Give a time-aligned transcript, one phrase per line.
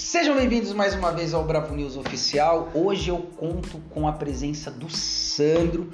[0.00, 2.70] Sejam bem-vindos mais uma vez ao Bravo News Oficial.
[2.74, 5.92] Hoje eu conto com a presença do Sandro,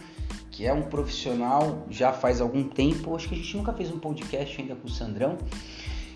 [0.51, 3.15] que é um profissional já faz algum tempo.
[3.15, 5.37] Acho que a gente nunca fez um podcast ainda com o Sandrão.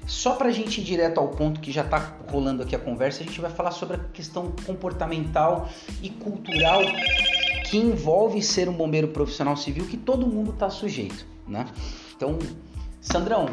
[0.07, 3.22] Só para a gente ir direto ao ponto que já está rolando aqui a conversa,
[3.22, 5.68] a gente vai falar sobre a questão comportamental
[6.00, 6.80] e cultural
[7.68, 11.66] que envolve ser um bombeiro profissional civil que todo mundo está sujeito, né?
[12.16, 12.38] Então,
[13.00, 13.50] Sandrão,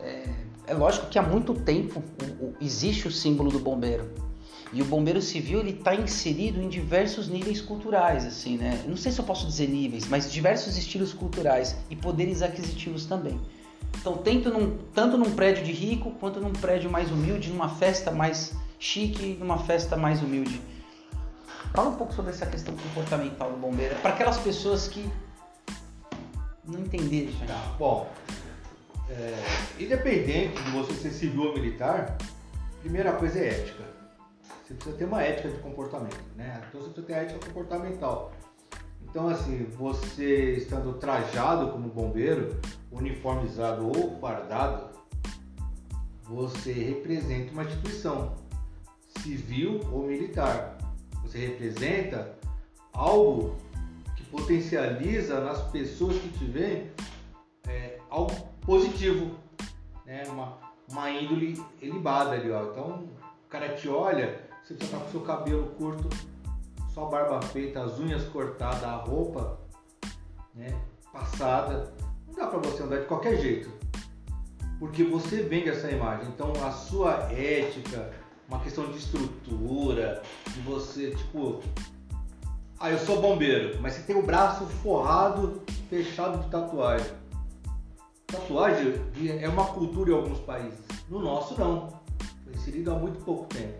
[0.00, 2.02] é, é, lógico que há muito tempo
[2.60, 4.10] existe o símbolo do bombeiro
[4.72, 8.84] e o bombeiro civil ele está inserido em diversos níveis culturais, assim, né?
[8.86, 13.40] Não sei se eu posso dizer níveis, mas diversos estilos culturais e poderes aquisitivos também.
[13.98, 18.10] Então, tanto num, tanto num prédio de rico quanto num prédio mais humilde, numa festa
[18.10, 20.60] mais chique, numa festa mais humilde.
[21.74, 25.08] Fala um pouco sobre essa questão comportamental do bombeiro, para aquelas pessoas que
[26.64, 27.32] não entenderam.
[27.46, 28.06] Tá, bom,
[29.10, 32.16] é, independente de você ser civil ou militar,
[32.80, 33.84] primeira coisa é ética.
[34.64, 36.62] Você precisa ter uma ética de comportamento, né?
[36.68, 38.32] Então você precisa ter ética comportamental.
[39.02, 42.60] Então, assim, você estando trajado como bombeiro,
[42.92, 44.90] uniformizado ou fardado,
[46.24, 48.34] você representa uma instituição,
[49.22, 50.76] civil ou militar.
[51.22, 52.36] Você representa
[52.92, 53.56] algo
[54.14, 56.90] que potencializa nas pessoas que te veem
[57.66, 58.34] é, algo
[58.68, 59.30] positivo,
[60.04, 60.24] né?
[60.28, 60.58] uma,
[60.90, 62.50] uma índole elevada ali.
[62.50, 62.64] Ó.
[62.64, 63.08] Então
[63.46, 66.06] o cara te olha, você precisa estar com seu cabelo curto,
[66.92, 69.58] só barba feita, as unhas cortadas, a roupa
[70.54, 70.78] né,
[71.10, 71.94] passada.
[72.26, 73.70] Não dá para você andar de qualquer jeito,
[74.78, 76.28] porque você vende essa imagem.
[76.28, 78.12] Então a sua ética,
[78.46, 81.62] uma questão de estrutura, de você, tipo,
[82.78, 87.16] ah, eu sou bombeiro, mas você tem o braço forrado, fechado de tatuagem.
[88.30, 89.00] Tatuagem
[89.40, 91.88] é uma cultura em alguns países, no nosso não.
[92.44, 93.78] Foi inserido há muito pouco tempo.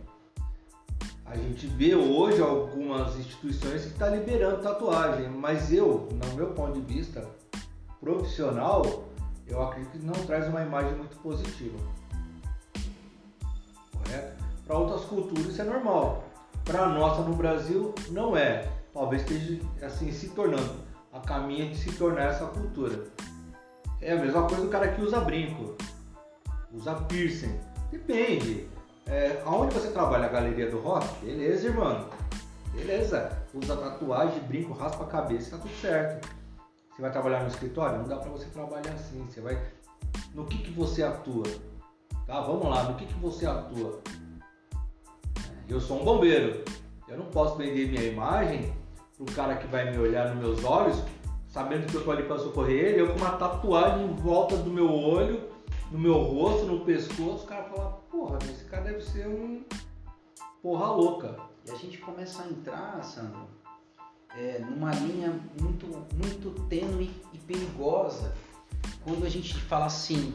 [1.27, 6.47] A gente vê hoje algumas instituições que estão tá liberando tatuagem, mas eu, no meu
[6.55, 7.29] ponto de vista
[8.01, 9.05] profissional,
[9.47, 11.77] eu acredito que não traz uma imagem muito positiva.
[13.93, 14.45] Correto?
[14.67, 16.25] Para outras culturas isso é normal.
[16.65, 18.67] Para a nossa no Brasil não é.
[18.95, 20.77] Talvez esteja assim se tornando
[21.13, 23.05] a caminho de se tornar essa cultura.
[24.01, 25.77] É a mesma coisa do cara que usa brinco,
[26.73, 27.59] usa piercing.
[27.91, 28.69] Depende.
[29.07, 30.27] É, aonde você trabalha?
[30.27, 31.07] A galeria do rock?
[31.25, 32.09] Beleza, irmão.
[32.73, 33.33] Beleza.
[33.55, 36.29] Usa tatuagem, brinco, raspa a cabeça, tá tudo certo.
[36.95, 37.99] Você vai trabalhar no escritório?
[37.99, 39.25] Não dá para você trabalhar assim.
[39.25, 39.61] Você vai.
[40.35, 41.45] No que, que você atua?
[42.27, 42.41] Tá?
[42.41, 44.01] Vamos lá, no que, que você atua?
[45.69, 46.65] Eu sou um bombeiro.
[47.09, 48.73] Eu não posso vender minha imagem
[49.17, 51.03] pro cara que vai me olhar nos meus olhos,
[51.49, 54.71] sabendo que eu tô ali para socorrer ele, eu com uma tatuagem em volta do
[54.71, 55.49] meu olho,
[55.91, 59.63] no meu rosto, no pescoço, o cara fala, porra, esse cara deve ser um
[60.63, 61.37] porra louca.
[61.67, 63.49] E a gente começa a entrar, Sandro,
[64.37, 68.35] é, numa linha muito, muito tênue e perigosa
[69.03, 70.35] quando a gente fala assim,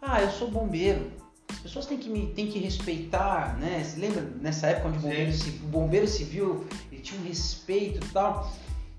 [0.00, 1.10] ah, eu sou bombeiro,
[1.62, 3.82] pessoas têm que, me, têm que respeitar, né?
[3.82, 8.10] Você lembra nessa época onde o bombeiro, o bombeiro civil ele tinha um respeito e
[8.10, 8.52] tal?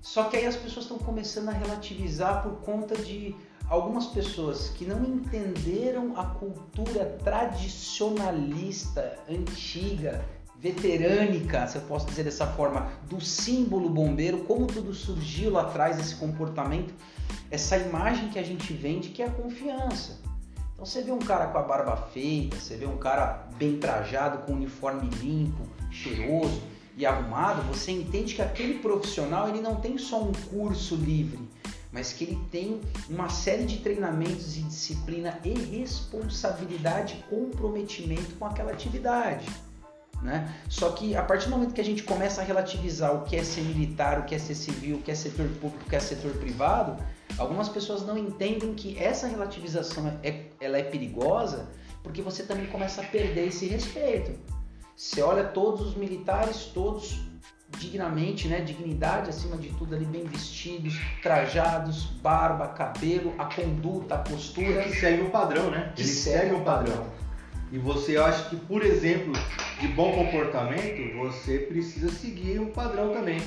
[0.04, 3.34] Só que aí as pessoas estão começando a relativizar por conta de
[3.70, 10.22] algumas pessoas que não entenderam a cultura tradicionalista, antiga,
[10.58, 15.98] veterânica, se eu posso dizer dessa forma, do símbolo bombeiro, como tudo surgiu lá atrás,
[15.98, 16.92] esse comportamento,
[17.50, 20.20] essa imagem que a gente vende que é a confiança.
[20.74, 24.44] Então você vê um cara com a barba feita, você vê um cara bem trajado,
[24.44, 29.98] com um uniforme limpo, cheiroso e arrumado, você entende que aquele profissional ele não tem
[29.98, 31.40] só um curso livre,
[31.92, 38.72] mas que ele tem uma série de treinamentos e disciplina e responsabilidade, comprometimento com aquela
[38.72, 39.46] atividade.
[40.22, 40.54] Né?
[40.68, 43.44] Só que a partir do momento que a gente começa a relativizar o que é
[43.44, 46.00] ser militar, o que é ser civil, o que é setor público, o que é
[46.00, 46.96] setor privado,
[47.36, 51.68] Algumas pessoas não entendem que essa relativização é, ela é perigosa
[52.02, 54.38] porque você também começa a perder esse respeito.
[54.96, 57.20] Você olha todos os militares, todos
[57.78, 64.18] dignamente, né, dignidade acima de tudo ali bem vestidos, trajados, barba, cabelo, a conduta, a
[64.18, 64.82] postura.
[64.84, 65.92] Que segue o padrão, né?
[65.94, 67.06] Que Ele segue o padrão.
[67.72, 69.32] E você acha que, por exemplo,
[69.80, 73.40] de bom comportamento, você precisa seguir um padrão também.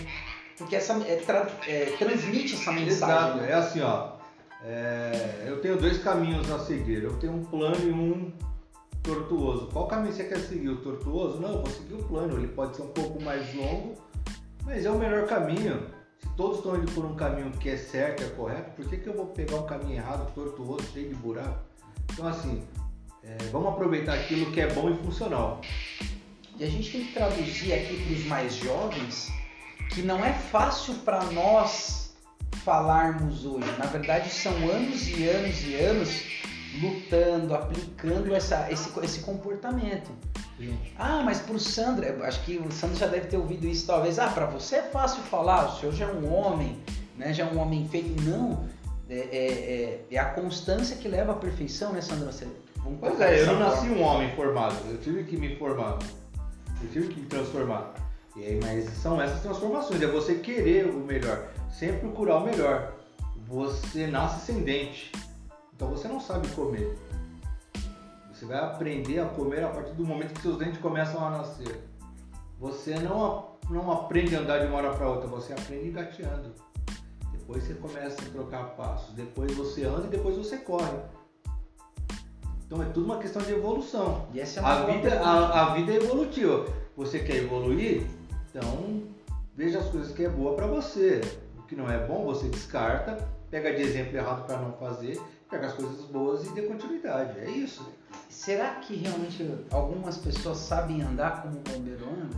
[0.57, 2.87] Porque essa, é, tra, é, transmite essa mensagem.
[2.87, 4.17] Exato, é assim, ó.
[4.63, 7.03] É, eu tenho dois caminhos a seguir.
[7.03, 8.33] Eu tenho um plano e um
[9.07, 9.69] tortuoso.
[9.71, 10.69] Qual caminho você quer seguir?
[10.69, 11.39] O tortuoso?
[11.39, 12.37] Não, eu vou seguir o plano.
[12.37, 13.95] Ele pode ser um pouco mais longo,
[14.63, 15.87] mas é o melhor caminho.
[16.19, 19.07] Se todos estão indo por um caminho que é certo, é correto, por que, que
[19.07, 21.59] eu vou pegar um caminho errado, tortuoso, cheio de buraco?
[22.11, 22.63] Então, assim,
[23.23, 25.61] é, vamos aproveitar aquilo que é bom e funcional.
[26.59, 29.31] e a gente tem que traduzir aqui para os mais jovens
[29.91, 32.15] que não é fácil para nós
[32.63, 33.71] falarmos hoje.
[33.77, 36.23] Na verdade, são anos e anos e anos
[36.81, 40.11] lutando, aplicando essa, esse, esse comportamento.
[40.97, 44.17] Ah, mas para o Sandro, acho que o Sandro já deve ter ouvido isso talvez.
[44.17, 46.79] Ah, para você é fácil falar, o senhor já é um homem,
[47.15, 47.33] né?
[47.33, 48.21] já é um homem feito.
[48.23, 48.65] Não,
[49.09, 52.25] é, é, é, é a constância que leva à perfeição, né, Sandro?
[52.25, 52.47] Você,
[52.99, 55.99] pois é, eu não nasci um homem formado, eu tive que me formar,
[56.81, 57.93] eu tive que me transformar.
[58.35, 62.93] E aí, mas são essas transformações, é você querer o melhor, sempre procurar o melhor.
[63.47, 65.11] Você nasce sem dente,
[65.77, 66.97] então você não sabe comer.
[68.33, 71.87] Você vai aprender a comer a partir do momento que seus dentes começam a nascer.
[72.59, 76.51] Você não, não aprende a andar de uma hora para outra, você aprende engateando.
[77.31, 80.97] Depois você começa a trocar passos, depois você anda e depois você corre.
[82.65, 84.27] Então é tudo uma questão de evolução.
[84.33, 86.65] E essa é uma a, vida, a, a, vida é evolutiva.
[86.95, 88.07] Você quer evoluir?
[88.49, 89.03] Então
[89.55, 91.21] veja as coisas que é boa para você.
[91.67, 93.17] Que não é bom, você descarta,
[93.51, 95.19] pega de exemplo errado para não fazer
[95.49, 97.39] pega as coisas boas e dê continuidade.
[97.39, 97.87] É isso.
[98.29, 102.37] Será que realmente algumas pessoas sabem andar como o bombeiro anda?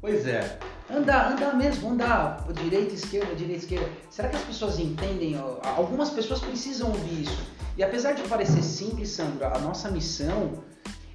[0.00, 0.58] Pois é.
[0.90, 3.88] Andar, andar mesmo, andar direita, esquerda, direita, esquerda.
[4.10, 5.36] Será que as pessoas entendem?
[5.76, 7.52] Algumas pessoas precisam ouvir isso.
[7.76, 10.62] E apesar de parecer simples, Sandra, a nossa missão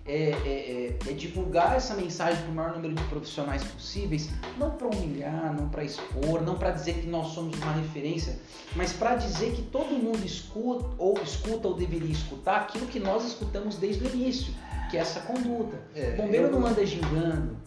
[0.08, 4.72] é, é, é, é divulgar essa mensagem para o maior número de profissionais possíveis, não
[4.72, 8.40] para humilhar, não para expor, não para dizer que nós somos uma referência,
[8.76, 13.26] mas para dizer que todo mundo escuta ou escuta ou deveria escutar aquilo que nós
[13.26, 14.54] escutamos desde o início,
[14.90, 15.78] que é essa conduta.
[15.94, 17.58] É, bombeiro não anda gingando.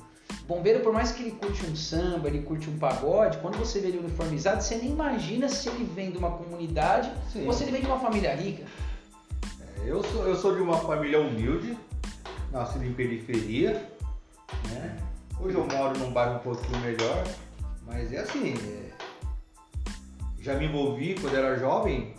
[0.47, 3.89] Bombeiro, por mais que ele curte um samba, ele curte um pagode, quando você vê
[3.89, 7.47] ele uniformizado, você nem imagina se ele vem de uma comunidade Sim.
[7.47, 8.65] ou se ele vem de uma família rica.
[9.61, 11.77] É, eu, sou, eu sou de uma família humilde,
[12.51, 13.73] nascido em periferia,
[14.71, 14.97] né?
[15.39, 17.25] Hoje eu moro num bairro um pouquinho melhor,
[17.87, 18.91] mas é assim, é...
[20.41, 22.15] já me envolvi quando era jovem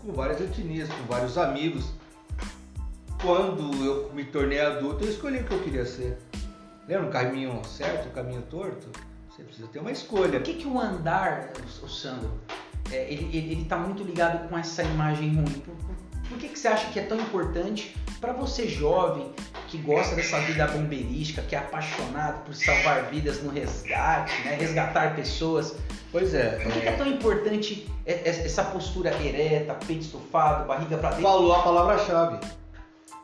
[0.00, 1.92] com várias etnias, com vários amigos.
[3.22, 6.18] Quando eu me tornei adulto, eu escolhi o que eu queria ser.
[6.86, 8.88] Lembra o caminho certo, o caminho torto?
[9.30, 10.38] Você precisa ter uma escolha.
[10.38, 11.52] O que, que o andar,
[11.82, 12.30] o Sandro,
[12.90, 15.44] é, ele está muito ligado com essa imagem ruim?
[15.44, 15.94] Por, por,
[16.28, 19.30] por que, que você acha que é tão importante para você jovem
[19.68, 24.56] que gosta dessa vida bombeirística, que é apaixonado por salvar vidas no resgate, né?
[24.58, 25.76] resgatar pessoas.
[26.10, 26.58] Pois é.
[26.62, 31.24] Por que é, é tão importante essa postura ereta, peito estufado, barriga para dentro?
[31.24, 32.38] Falou a palavra-chave: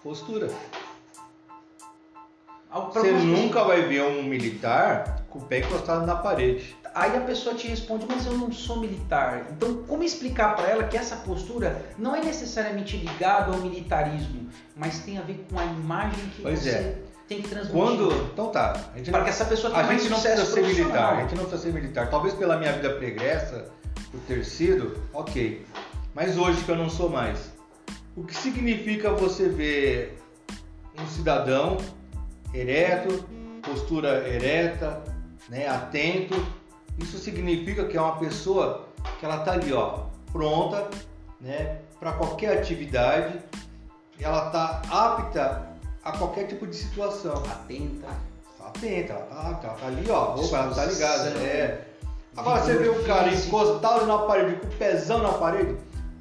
[0.03, 0.51] postura.
[2.93, 6.77] Você nunca vai ver um militar com o pé encostado na parede.
[6.95, 9.47] Aí a pessoa te responde, mas eu não sou militar.
[9.53, 14.99] Então, como explicar para ela que essa postura não é necessariamente ligada ao militarismo, mas
[15.01, 16.99] tem a ver com a imagem que pois você é.
[17.29, 17.81] tem que transmitir?
[17.81, 18.73] Quando, então tá.
[19.11, 21.13] para que essa pessoa tenha a gente não precisa ser militar.
[21.13, 22.11] A gente não precisa ser militar.
[22.11, 23.67] Talvez pela minha vida pregressa,
[24.11, 25.65] por ter sido, ok.
[26.13, 27.53] Mas hoje que eu não sou mais,
[28.17, 30.19] o que significa você ver
[30.99, 31.77] um cidadão
[32.53, 33.25] ereto,
[33.63, 35.05] postura ereta,
[35.49, 36.35] né, atento
[37.01, 38.87] isso significa que é uma pessoa
[39.19, 40.01] que ela está ali, ó,
[40.33, 40.89] pronta,
[41.41, 43.39] né, para qualquer atividade,
[44.21, 45.67] ela está apta
[46.05, 47.35] a qualquer tipo de situação.
[47.51, 48.09] Atenta.
[48.59, 51.29] Tá atenta, ela tá, ela tá ali, ó, opa, ela tá ligada.
[51.41, 51.87] É.
[52.37, 55.77] Agora você vê o cara encostado na parede, com o pezão na parede.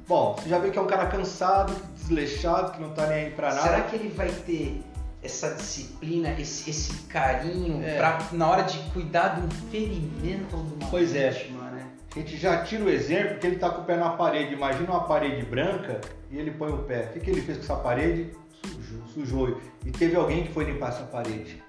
[0.08, 3.30] Bom, você já vê que é um cara cansado, desleixado, que não tá nem aí
[3.30, 3.62] pra nada.
[3.62, 4.82] Será que ele vai ter
[5.22, 7.96] essa disciplina, esse, esse carinho é.
[7.96, 11.30] Pra, na hora de cuidar um ferimento de uma pois é.
[11.30, 11.70] vítima, é.
[11.72, 11.86] né?
[12.14, 14.54] A gente já tira o exemplo que ele está com o pé na parede.
[14.54, 16.00] Imagina uma parede branca
[16.30, 17.04] e ele põe o pé.
[17.04, 18.32] O que, que ele fez com essa parede?
[18.64, 19.06] Sujou.
[19.14, 19.60] Sujou.
[19.84, 21.62] E teve alguém que foi limpar essa parede.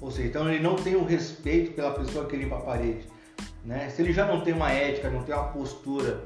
[0.00, 3.06] Ou seja, então ele não tem o respeito pela pessoa que limpa a parede.
[3.64, 3.88] Né?
[3.90, 6.24] Se ele já não tem uma ética, não tem uma postura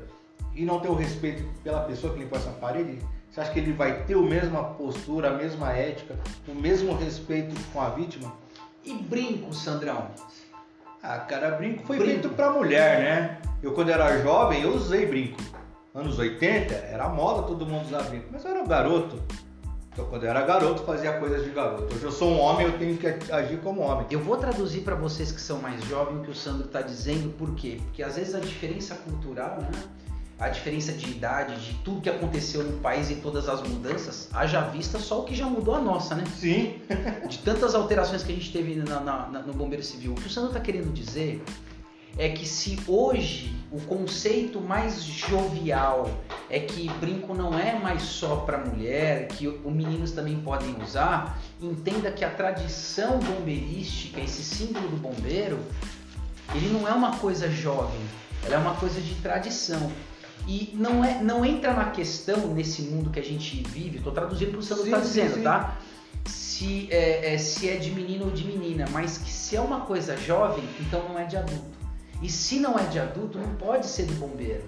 [0.55, 2.99] e não tem o respeito pela pessoa que limpou essa parede,
[3.37, 6.17] você acha que ele vai ter a mesma postura, a mesma ética,
[6.49, 8.33] o mesmo respeito com a vítima?
[8.83, 10.07] E brinco, Sandrão?
[11.03, 12.13] Ah, cara, brinco foi brinco.
[12.13, 13.39] feito pra mulher, né?
[13.63, 15.39] Eu quando era jovem, eu usei brinco.
[15.95, 18.29] Anos 80, era moda todo mundo usar brinco.
[18.33, 19.23] Mas eu era garoto.
[19.93, 21.95] Então, quando eu era garoto, fazia coisas de garoto.
[21.95, 24.07] Hoje eu sou um homem, eu tenho que agir como homem.
[24.11, 27.29] Eu vou traduzir para vocês que são mais jovens o que o Sandro está dizendo,
[27.37, 27.83] por quê?
[27.85, 29.71] Porque às vezes a diferença cultural, né?
[30.39, 34.61] A diferença de idade, de tudo que aconteceu no país e todas as mudanças, haja
[34.63, 36.25] vista só o que já mudou a nossa, né?
[36.39, 36.81] Sim.
[37.27, 40.13] de tantas alterações que a gente teve na, na, na, no Bombeiro Civil.
[40.13, 41.43] O que o Sandro está querendo dizer
[42.19, 46.11] é que se hoje o conceito mais jovial
[46.49, 51.39] é que brinco não é mais só para mulher, que os meninos também podem usar.
[51.61, 55.59] Entenda que a tradição bombeirística, esse símbolo do bombeiro,
[56.55, 58.01] ele não é uma coisa jovem,
[58.45, 59.91] ela é uma coisa de tradição.
[60.47, 64.51] E não, é, não entra na questão, nesse mundo que a gente vive, estou traduzindo
[64.51, 65.43] para o que você está dizendo, sim.
[65.43, 65.77] tá?
[66.25, 69.81] Se é, é, se é de menino ou de menina, mas que se é uma
[69.81, 71.77] coisa jovem, então não é de adulto.
[72.23, 74.65] E se não é de adulto, não pode ser do bombeiro.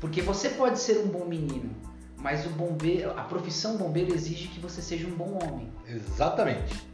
[0.00, 1.70] Porque você pode ser um bom menino,
[2.16, 5.70] mas o bombeiro, a profissão bombeiro exige que você seja um bom homem.
[5.88, 6.86] Exatamente.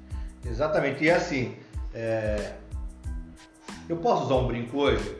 [0.44, 1.04] Exatamente.
[1.04, 1.54] E assim,
[1.94, 2.54] é...
[3.88, 5.16] eu posso usar um brinco hoje?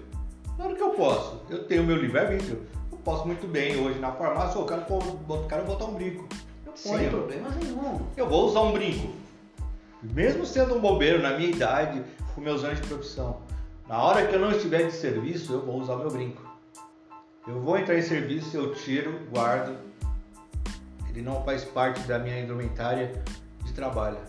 [0.57, 1.43] Claro que eu posso.
[1.51, 2.67] Eu tenho meu livre-arbítrio.
[3.03, 4.87] Eu posso muito bem hoje na farmácia, eu quero,
[5.49, 6.29] quero botar um brinco.
[6.65, 6.99] Eu ponho.
[6.99, 8.01] Sem problema nenhum.
[8.17, 9.13] Eu vou usar um brinco.
[10.01, 12.01] Mesmo sendo um bombeiro na minha idade,
[12.33, 13.43] com meus anos de profissão.
[13.89, 16.41] Na hora que eu não estiver de serviço, eu vou usar meu brinco.
[17.49, 19.77] Eu vou entrar em serviço, eu tiro, guardo.
[21.09, 23.21] Ele não faz parte da minha indumentária
[23.65, 24.21] de trabalho.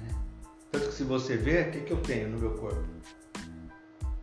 [0.00, 0.12] Né?
[0.72, 2.82] Tanto que se você ver, o que, que eu tenho no meu corpo?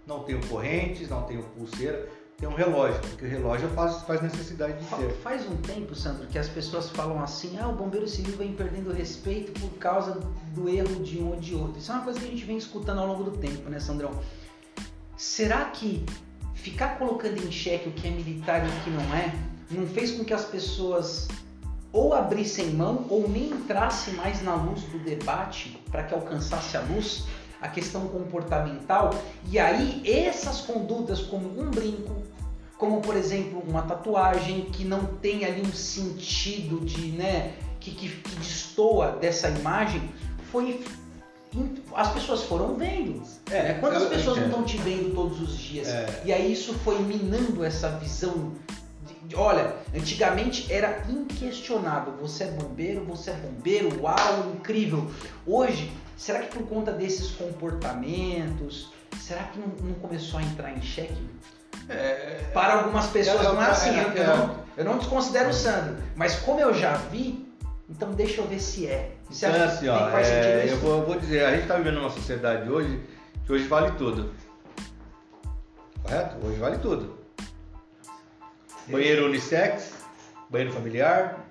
[0.06, 4.74] Não tenho correntes, não tenho pulseira, tenho um relógio, porque o relógio faz, faz necessidade
[4.80, 5.12] de ter.
[5.22, 8.92] Faz um tempo, Sandro, que as pessoas falam assim, ah, o bombeiro civil vem perdendo
[8.92, 10.20] respeito por causa
[10.54, 11.78] do erro de um ou de outro.
[11.80, 14.12] Isso é uma coisa que a gente vem escutando ao longo do tempo, né, Sandrão?
[15.16, 16.06] Será que
[16.54, 19.34] ficar colocando em xeque o que é militar e o que não é,
[19.72, 21.28] não fez com que as pessoas
[21.94, 26.82] ou abrissem mão ou nem entrassem mais na luz do debate para que alcançasse a
[26.82, 27.26] luz
[27.66, 29.14] a questão comportamental
[29.50, 32.16] e aí essas condutas como um brinco,
[32.78, 38.10] como por exemplo uma tatuagem que não tem ali um sentido de, né, que, que,
[38.10, 40.02] que destoa dessa imagem,
[40.52, 40.80] foi
[41.96, 43.24] as pessoas foram vendo.
[43.50, 43.74] É, né?
[43.76, 45.88] Quantas eu, pessoas eu não estão te vendo todos os dias?
[45.88, 46.24] É.
[46.26, 48.52] E aí isso foi minando essa visão.
[49.08, 52.14] De, de, olha, antigamente era inquestionável.
[52.20, 55.10] Você é bombeiro, você é bombeiro, uau, incrível.
[55.48, 60.82] Hoje, será que por conta desses comportamentos, será que não, não começou a entrar em
[60.82, 61.30] xeque?
[61.88, 63.98] É, Para algumas pessoas não é assim.
[63.98, 67.46] Eu, eu, não, eu não desconsidero o Sandro, mas como eu já vi,
[67.90, 69.12] então deixa eu ver se é.
[69.30, 72.10] Você acha assim, ó, é, eu, vou, eu vou dizer, a gente está vivendo numa
[72.10, 73.02] sociedade hoje
[73.46, 74.34] que hoje vale tudo.
[76.02, 76.46] Correto?
[76.46, 77.18] Hoje vale tudo.
[78.88, 79.94] Banheiro unissex,
[80.50, 81.46] banheiro familiar,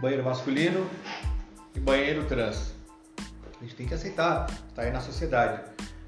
[0.00, 0.88] banheiro masculino
[1.74, 2.71] e banheiro trans.
[3.62, 5.60] A gente tem que aceitar, está aí na sociedade.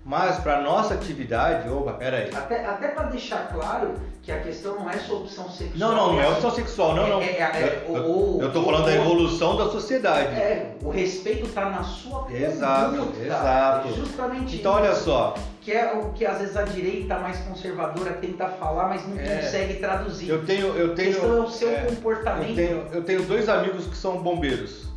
[0.04, 2.30] Mas para nossa atividade, opa, pera aí.
[2.34, 5.78] Até, até para deixar claro que a questão não é sua opção sexual.
[5.78, 7.22] Não, não, não é opção sexual, não, não.
[7.22, 10.34] É, é, é, eu, eu tô falando o, da evolução da sociedade.
[10.34, 13.20] É, o respeito está na sua Exato, conduta.
[13.24, 13.88] exato.
[13.94, 14.82] Justamente Então isso.
[14.82, 15.34] olha só.
[15.60, 19.36] Que é o que às vezes a direita mais conservadora tenta falar, mas não é,
[19.36, 20.28] consegue traduzir.
[20.28, 21.10] Eu tenho, eu tenho.
[21.10, 22.48] A questão é o seu é, comportamento.
[22.50, 24.92] Eu tenho, eu tenho dois amigos que são bombeiros.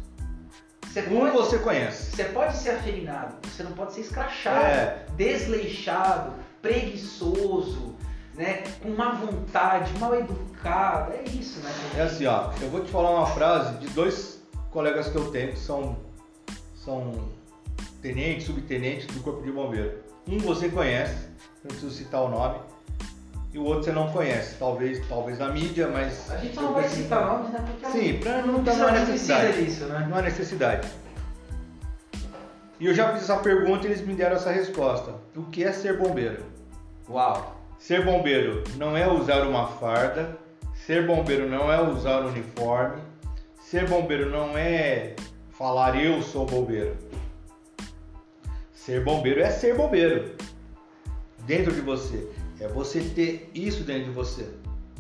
[0.98, 2.16] Você um pode, você conhece.
[2.16, 5.06] Você pode ser afeminado, você não pode ser escrachado, é.
[5.16, 7.96] desleixado, preguiçoso,
[8.34, 8.64] né?
[8.82, 11.14] com má vontade, mal educado.
[11.14, 11.72] É isso, né?
[11.98, 12.52] É assim, ó.
[12.60, 15.98] Eu vou te falar uma frase de dois colegas que eu tenho que são,
[16.74, 17.30] são
[18.02, 20.00] tenentes, subtenentes do Corpo de Bombeiro.
[20.28, 21.28] Um você conhece,
[21.64, 22.60] não preciso citar o nome
[23.58, 26.30] e o outro você não conhece, talvez, talvez na mídia, mas.
[26.30, 27.66] A gente não vai citar nomes, né?
[27.66, 29.66] Porque Sim, para não, não, não há necessidade.
[29.66, 30.06] Disso, né?
[30.08, 30.88] Não há necessidade.
[32.80, 35.16] E eu já fiz essa pergunta e eles me deram essa resposta.
[35.36, 36.44] O que é ser bombeiro?
[37.10, 37.60] Uau!
[37.80, 40.38] Ser bombeiro não é usar uma farda,
[40.86, 43.02] ser bombeiro não é usar um uniforme,
[43.60, 45.16] ser bombeiro não é
[45.50, 46.96] falar eu sou bombeiro.
[48.72, 50.36] Ser bombeiro é ser bombeiro
[51.40, 52.30] dentro de você.
[52.60, 54.48] É você ter isso dentro de você,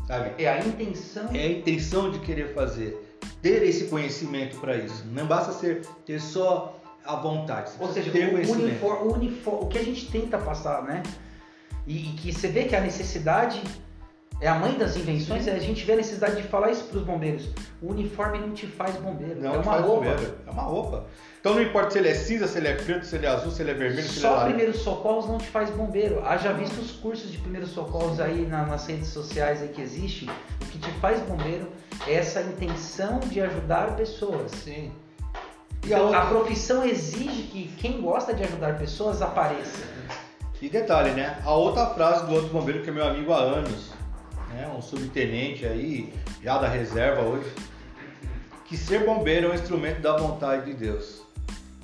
[0.07, 0.31] sabe?
[0.41, 1.29] É a intenção.
[1.33, 5.03] É a intenção de querer fazer, ter esse conhecimento para isso.
[5.07, 7.71] Não basta ser ter só a vontade.
[7.79, 11.01] Ou seja, ter o, uniforme, o, uniforme, o que a gente tenta passar, né?
[11.85, 13.61] E, e, que você vê que a necessidade
[14.39, 16.99] é a mãe das invenções, é a gente vê a necessidade de falar isso para
[16.99, 17.49] os bombeiros.
[17.81, 20.11] O uniforme não te faz bombeiro, não é uma roupa.
[20.11, 20.35] Bombeiro.
[20.45, 21.05] É uma roupa.
[21.39, 23.51] Então não importa se ele é cinza, se ele é preto, se ele é azul,
[23.51, 26.23] se ele é vermelho, se Só ele é primeiros socorros não te faz bombeiro.
[26.23, 30.29] Haja visto os cursos de primeiros socorros aí na, nas redes sociais aí que existe.
[30.61, 31.71] O que te faz bombeiro
[32.05, 34.51] é essa intenção de ajudar pessoas.
[34.51, 34.91] Sim.
[35.83, 36.19] E então, a, outra...
[36.19, 39.83] a profissão exige que quem gosta de ajudar pessoas apareça.
[40.61, 41.39] E detalhe, né?
[41.45, 43.91] A outra frase do outro bombeiro que é meu amigo há anos,
[44.57, 44.67] né?
[44.75, 47.49] um subtenente aí, já da reserva hoje,
[48.65, 51.21] que ser bombeiro é um instrumento da vontade de Deus.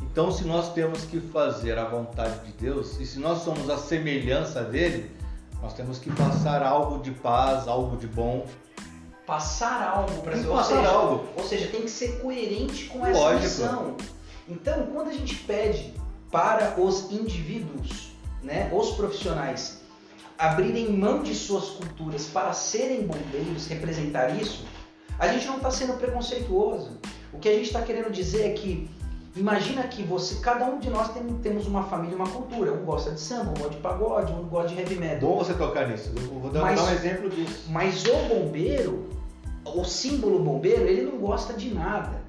[0.01, 3.77] Então, se nós temos que fazer a vontade de Deus e se nós somos a
[3.77, 5.09] semelhança dele,
[5.63, 8.45] Nós temos que passar algo de paz, algo de bom.
[9.25, 11.25] Passar algo para ou passar seja, algo.
[11.37, 13.43] Ou seja, tem que ser coerente com essa Lógico.
[13.43, 13.97] missão.
[14.49, 15.93] Então, quando a gente pede
[16.29, 18.11] para os indivíduos,
[18.41, 19.82] né, os profissionais,
[20.37, 24.65] abrirem mão de suas culturas para serem bombeiros, representar isso,
[25.19, 26.97] a gente não está sendo preconceituoso.
[27.31, 28.89] O que a gente está querendo dizer é que
[29.35, 32.73] imagina que você, cada um de nós tem, temos uma família, uma cultura.
[32.73, 35.29] Um gosta de samba, um gosta de pagode, um gosta de heavy metal.
[35.29, 36.11] bom você tocar nisso.
[36.15, 37.65] Eu vou dar, Mas- dar um exemplo disso.
[37.69, 39.09] Mas o bombeiro,
[39.65, 42.22] o símbolo bombeiro, ele não gosta de nada.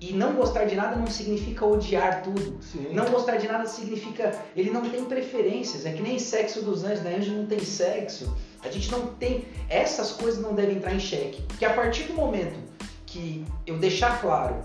[0.00, 2.56] E não gostar de nada não significa odiar tudo.
[2.62, 2.88] Sim.
[2.94, 4.34] Não gostar de nada significa.
[4.56, 5.84] Ele não tem preferências.
[5.84, 8.34] É que nem sexo dos anjos, da anjo não tem sexo.
[8.64, 9.44] A gente não tem.
[9.68, 11.42] Essas coisas não devem entrar em xeque.
[11.42, 12.58] Porque a partir do momento
[13.04, 14.56] que eu deixar claro,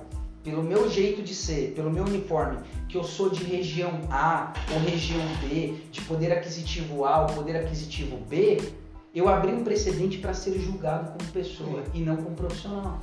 [0.42, 4.80] pelo meu jeito de ser, pelo meu uniforme, que eu sou de região A ou
[4.80, 8.62] região B, de poder aquisitivo A ou poder aquisitivo B,
[9.14, 13.00] eu abri um precedente para ser julgado como pessoa e não como profissional.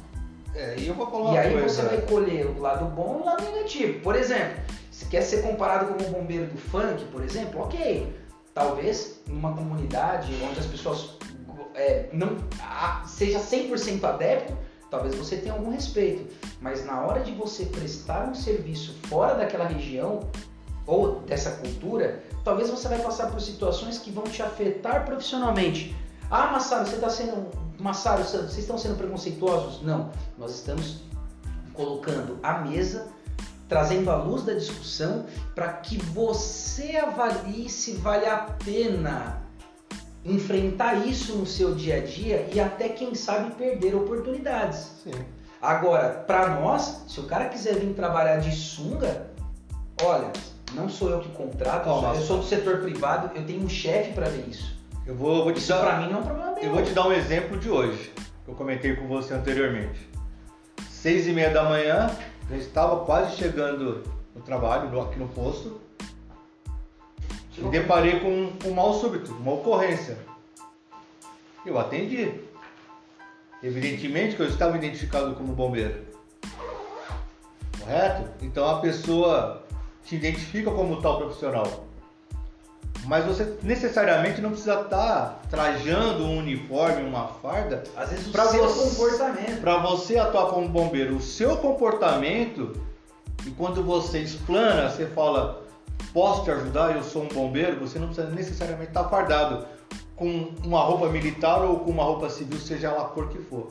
[0.54, 1.68] É, e eu vou falar E aí coisa.
[1.68, 4.00] você vai colher o lado bom e o lado negativo.
[4.00, 8.14] Por exemplo, se quer ser comparado como um bombeiro do funk, por exemplo, ok.
[8.54, 11.16] Talvez numa comunidade onde as pessoas
[11.74, 14.52] é, não a- seja 100% adepto,
[14.90, 16.30] talvez você tenha algum respeito.
[16.60, 20.20] Mas na hora de você prestar um serviço fora daquela região
[20.86, 25.96] ou dessa cultura, talvez você vai passar por situações que vão te afetar profissionalmente.
[26.30, 27.48] Ah, Massaro, você está sendo.
[27.78, 29.82] Massaro, vocês estão sendo preconceituosos?
[29.82, 30.10] Não.
[30.38, 31.02] Nós estamos
[31.72, 33.08] colocando a mesa,
[33.68, 35.24] trazendo a luz da discussão
[35.54, 39.42] para que você avalie se vale a pena
[40.24, 44.90] enfrentar isso no seu dia a dia e até quem sabe perder oportunidades.
[45.02, 45.10] Sim.
[45.60, 49.30] Agora, para nós, se o cara quiser vir trabalhar de sunga,
[50.02, 50.32] olha,
[50.74, 53.64] não sou eu que contrato, eu sou- Ó, eu sou do setor privado, eu tenho
[53.64, 54.76] um chefe para ver isso.
[55.06, 55.80] Eu vou, vou te Isso dar.
[55.80, 56.58] para mim não é um problema.
[56.60, 58.12] Eu vou te dar um exemplo de hoje,
[58.44, 60.08] que eu comentei com você anteriormente.
[60.88, 62.14] Seis e meia da manhã,
[62.48, 65.80] já estava quase chegando no trabalho, aqui no posto,
[67.50, 70.16] e Chegou- deparei com um, um mal súbito, uma ocorrência.
[71.66, 72.32] Eu atendi.
[73.62, 76.04] Evidentemente que eu estava identificado como bombeiro.
[77.80, 78.30] Correto?
[78.44, 79.64] Então a pessoa
[80.04, 81.86] te identifica como tal profissional.
[83.04, 88.64] Mas você necessariamente não precisa estar trajando um uniforme, uma farda, Às vezes o seu
[88.68, 89.60] você- comportamento.
[89.60, 91.16] para você atuar como bombeiro.
[91.16, 92.72] O seu comportamento,
[93.44, 95.62] e quando você explana, você fala,
[96.12, 99.66] posso te ajudar, eu sou um bombeiro, você não precisa necessariamente estar fardado
[100.14, 103.66] com uma roupa militar ou com uma roupa civil, seja ela a cor que for.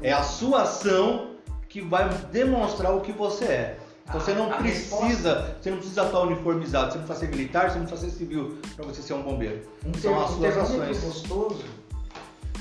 [0.00, 1.30] É a sua ação
[1.68, 3.78] que vai demonstrar o que você é.
[4.10, 7.78] Então você não precisa, você não precisa estar uniformizado, você não precisa ser militar, você
[7.78, 9.62] não precisa ser civil para você ser um bombeiro.
[9.86, 11.04] Um, São as um suas termômetro ações.
[11.04, 11.64] gostoso,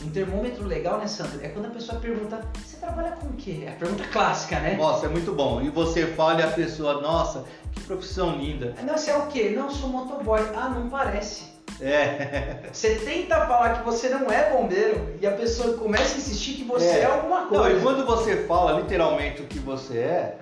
[0.06, 1.44] um termômetro legal, né, Sandra?
[1.44, 3.64] É quando a pessoa pergunta, você trabalha com o quê?
[3.66, 4.76] É a pergunta clássica, né?
[4.78, 5.60] Nossa, é muito bom.
[5.60, 8.76] E você fala e a pessoa, nossa, que profissão linda.
[8.84, 9.52] Não, você é o quê?
[9.56, 10.40] Não, eu sou motoboy.
[10.56, 11.46] Ah, não parece.
[11.82, 12.60] É.
[12.72, 16.64] Você tenta falar que você não é bombeiro e a pessoa começa a insistir que
[16.64, 17.06] você é, É.
[17.06, 17.80] alguma Não, coisa.
[17.80, 20.38] e quando você fala literalmente o que você é,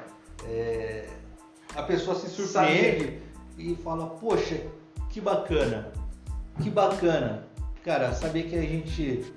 [0.48, 1.08] é,
[1.76, 3.20] a pessoa se surpreende
[3.58, 4.62] e fala, poxa,
[5.10, 5.92] que bacana,
[6.62, 7.46] que bacana.
[7.84, 9.34] Cara, saber que a gente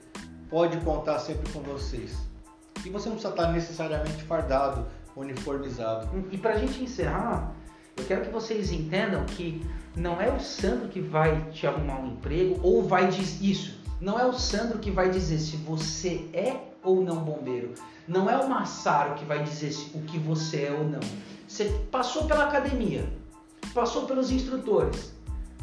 [0.49, 2.17] pode contar sempre com vocês.
[2.85, 6.09] E você não precisa estar necessariamente fardado, uniformizado.
[6.31, 7.55] E pra gente encerrar,
[7.97, 12.13] eu quero que vocês entendam que não é o Sandro que vai te arrumar um
[12.13, 13.80] emprego ou vai dizer isso.
[14.01, 17.75] Não é o Sandro que vai dizer se você é ou não bombeiro.
[18.09, 21.01] Não é o Massaro que vai dizer o que você é ou não.
[21.47, 23.07] Você passou pela academia,
[23.75, 25.13] passou pelos instrutores,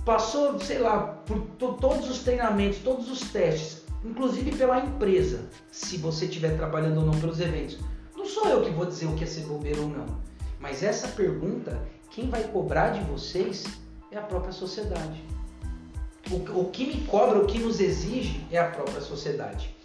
[0.06, 5.98] passou, sei lá, por to- todos os treinamentos, todos os testes, inclusive pela empresa, se
[5.98, 7.78] você estiver trabalhando ou não pelos eventos.
[8.16, 10.06] Não sou eu que vou dizer o que é ser bombeiro ou não.
[10.60, 13.66] Mas essa pergunta, quem vai cobrar de vocês
[14.12, 15.24] é a própria sociedade.
[16.30, 19.76] O, o que me cobra, o que nos exige é a própria sociedade.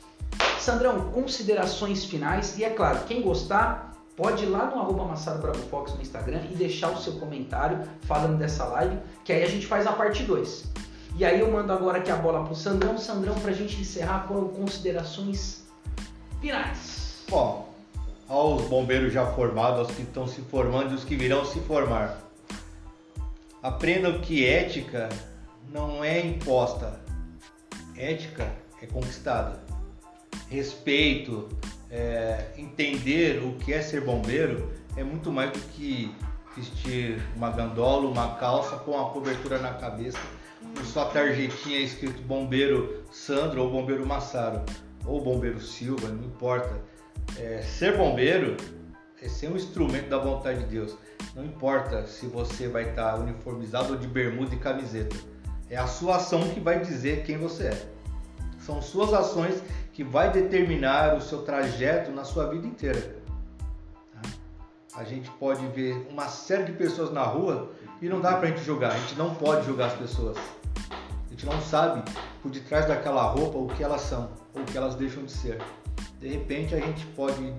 [0.59, 2.59] Sandrão, considerações finais.
[2.59, 6.55] E é claro, quem gostar, pode ir lá no arroba Bravo Fox no Instagram e
[6.55, 10.65] deixar o seu comentário falando dessa live, que aí a gente faz a parte 2.
[11.17, 12.97] E aí eu mando agora aqui a bola pro Sandrão.
[12.97, 15.65] Sandrão, pra gente encerrar com considerações
[16.41, 17.25] finais.
[17.29, 17.69] Bom,
[18.29, 22.19] aos bombeiros já formados, aos que estão se formando e os que virão se formar.
[23.63, 25.09] Aprendam que ética
[25.73, 27.01] não é imposta,
[27.97, 29.61] ética é conquistada.
[30.49, 31.49] Respeito,
[31.91, 36.15] é, entender o que é ser bombeiro é muito mais do que
[36.55, 40.19] vestir uma gandola, uma calça com a cobertura na cabeça.
[40.85, 44.63] sua tarjetinha escrito bombeiro Sandro ou bombeiro Massaro
[45.07, 46.83] ou bombeiro Silva, não importa.
[47.39, 48.57] É, ser bombeiro
[49.23, 50.97] é ser um instrumento da vontade de Deus.
[51.35, 55.32] Não importa se você vai estar uniformizado ou de bermuda e camiseta.
[55.73, 57.89] É a sua ação que vai dizer quem você é.
[58.61, 59.63] São suas ações
[59.95, 63.17] que vai determinar o seu trajeto na sua vida inteira.
[64.13, 64.21] Tá?
[64.95, 68.63] A gente pode ver uma série de pessoas na rua e não dá pra gente
[68.63, 68.93] julgar.
[68.93, 70.37] A gente não pode julgar as pessoas.
[70.37, 72.03] A gente não sabe
[72.43, 75.57] por detrás daquela roupa o que elas são ou o que elas deixam de ser.
[76.21, 77.51] De repente a gente pode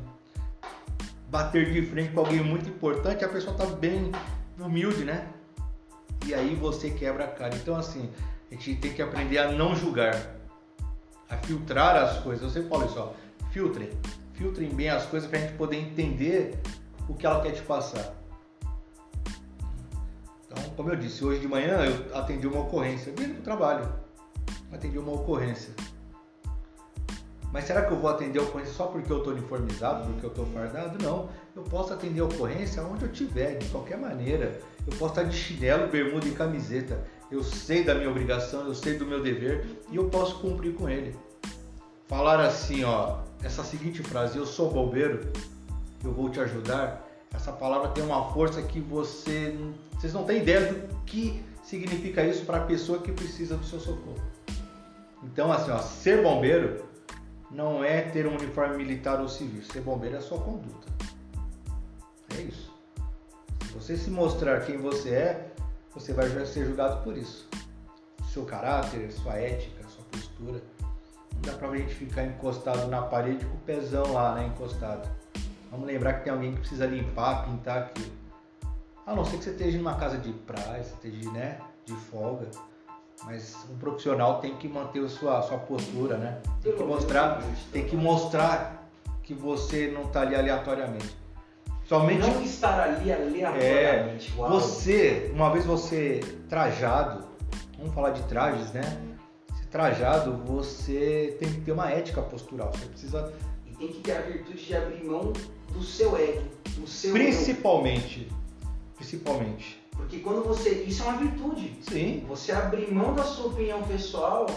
[1.29, 4.11] bater de frente com alguém muito importante, a pessoa tá bem
[4.59, 5.27] humilde, né?
[6.25, 7.55] E aí você quebra a cara.
[7.55, 8.09] Então assim,
[8.51, 10.15] a gente tem que aprender a não julgar,
[11.29, 12.51] a filtrar as coisas.
[12.51, 13.13] Sempre falo isso, ó,
[13.51, 13.89] filtrem,
[14.33, 16.59] filtrem bem as coisas para a gente poder entender
[17.07, 18.15] o que ela quer te passar.
[20.45, 23.91] Então, como eu disse, hoje de manhã eu atendi uma ocorrência, vindo do trabalho,
[24.71, 25.73] atendi uma ocorrência.
[27.51, 30.29] Mas será que eu vou atender a ocorrência só porque eu estou uniformizado, porque eu
[30.29, 31.03] estou fardado?
[31.03, 31.29] Não.
[31.55, 34.59] Eu posso atender a ocorrência onde eu estiver, de qualquer maneira.
[34.85, 37.03] Eu posso estar de chinelo, bermuda e camiseta.
[37.31, 40.89] Eu sei da minha obrigação, eu sei do meu dever e eu posso cumprir com
[40.89, 41.15] ele.
[42.07, 45.31] Falar assim, ó, essa seguinte frase: Eu sou bombeiro,
[46.03, 47.09] eu vou te ajudar.
[47.33, 49.57] Essa palavra tem uma força que você,
[49.93, 53.79] vocês não têm ideia do que significa isso para a pessoa que precisa do seu
[53.79, 54.21] socorro.
[55.23, 56.85] Então, assim, ó, ser bombeiro
[57.49, 59.63] não é ter um uniforme militar ou civil.
[59.63, 60.87] Ser bombeiro é a sua conduta.
[62.37, 62.62] É isso.
[63.73, 65.51] Se você se mostrar quem você é,
[65.95, 67.49] você vai ser julgado por isso.
[68.31, 70.61] Seu caráter, sua ética, sua postura.
[71.33, 74.45] Não dá pra gente ficar encostado na parede com o pezão lá, né?
[74.45, 75.09] Encostado.
[75.71, 78.11] Vamos lembrar que tem alguém que precisa limpar, pintar aquilo.
[79.07, 81.59] A não ser que você esteja numa casa de praia, você esteja, né?
[81.83, 82.47] De folga
[83.25, 86.41] mas um profissional tem que manter a sua, a sua postura, né?
[86.61, 88.89] Tem que mostrar, tem que mostrar
[89.21, 91.22] que você não está ali aleatoriamente.
[91.85, 94.31] Somente não estar ali aleatoriamente.
[94.31, 97.25] É, você, uma vez você trajado,
[97.77, 98.83] vamos falar de trajes, né?
[99.55, 102.71] Se trajado, você tem que ter uma ética postural.
[102.73, 103.33] Você precisa
[103.67, 105.33] e tem que ter a virtude de abrir mão
[105.71, 106.43] do seu ego,
[106.77, 108.37] do seu principalmente, eu.
[108.95, 110.83] principalmente porque quando você.
[110.83, 111.77] Isso é uma virtude.
[111.81, 112.25] Sim.
[112.27, 114.47] Você abrir mão da sua opinião pessoal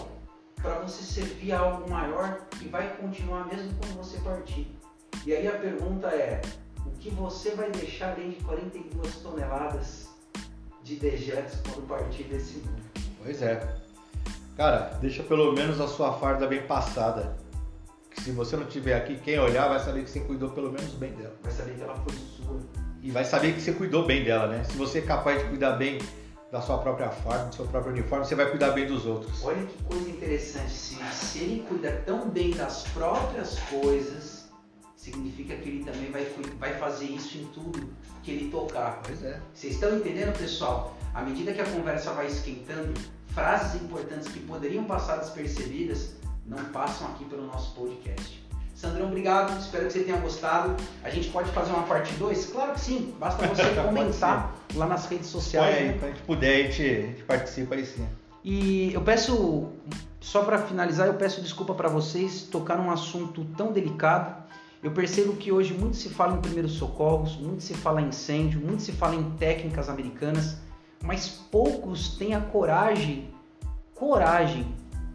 [0.57, 4.67] para você servir a algo maior que vai continuar mesmo quando você partir.
[5.25, 6.41] E aí a pergunta é:
[6.87, 10.09] o que você vai deixar além de 42 toneladas
[10.83, 12.83] de dejetos quando partir desse mundo?
[13.22, 13.77] Pois é.
[14.57, 17.37] Cara, deixa pelo menos a sua farda bem passada.
[18.11, 20.92] Que se você não tiver aqui, quem olhar vai saber que você cuidou pelo menos
[20.92, 21.35] bem dela.
[21.42, 22.61] Vai saber que ela foi sua
[23.07, 24.64] e vai saber que você cuidou bem dela, né?
[24.64, 25.99] Se você é capaz de cuidar bem
[26.51, 29.44] da sua própria farda, do seu próprio uniforme, você vai cuidar bem dos outros.
[29.44, 30.72] Olha que coisa interessante.
[30.72, 34.36] Se, se ele cuida tão bem das próprias coisas,
[34.97, 36.27] significa que ele também vai,
[36.59, 37.89] vai fazer isso em tudo
[38.23, 39.01] que ele tocar.
[39.05, 39.41] Pois é.
[39.55, 40.97] Vocês estão entendendo, pessoal?
[41.15, 42.93] À medida que a conversa vai esquentando,
[43.29, 46.15] frases importantes que poderiam passar despercebidas
[46.47, 48.45] não passam aqui pelo nosso podcast.
[48.75, 49.59] Sandrão, obrigado.
[49.59, 50.77] Espero que você tenha gostado.
[51.03, 52.47] A gente pode fazer uma parte 2?
[52.47, 53.15] Claro que sim.
[53.19, 55.77] Basta você comentar lá nas redes sociais.
[55.77, 55.93] Aí, né?
[55.95, 58.07] quando a gente puder, a gente, a gente participa aí sim.
[58.45, 59.73] E eu peço,
[60.21, 64.46] só para finalizar, eu peço desculpa para vocês tocar num assunto tão delicado.
[64.87, 68.61] Eu percebo que hoje muito se fala em primeiros socorros, muito se fala em incêndio,
[68.61, 70.59] muito se fala em técnicas americanas,
[71.03, 73.29] mas poucos têm a coragem,
[73.96, 74.64] coragem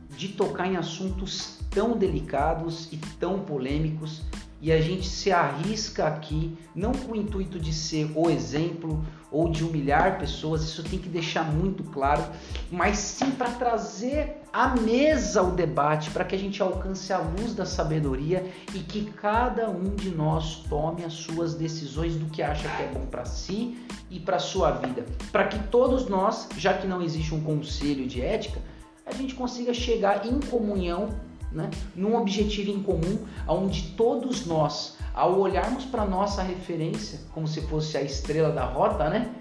[0.10, 4.23] de tocar em assuntos tão delicados e tão polêmicos
[4.60, 9.50] e a gente se arrisca aqui não com o intuito de ser o exemplo ou
[9.50, 12.24] de humilhar pessoas, isso tem que deixar muito claro,
[12.70, 17.54] mas sim para trazer à mesa o debate, para que a gente alcance a luz
[17.54, 22.67] da sabedoria e que cada um de nós tome as suas decisões do que acha
[22.67, 23.78] que é bom para si
[24.10, 28.22] e para sua vida, para que todos nós, já que não existe um conselho de
[28.22, 28.60] ética,
[29.06, 31.10] a gente consiga chegar em comunhão
[31.52, 37.62] né, num objetivo em comum, onde todos nós, ao olharmos para nossa referência, como se
[37.62, 39.34] fosse a estrela da rota, né,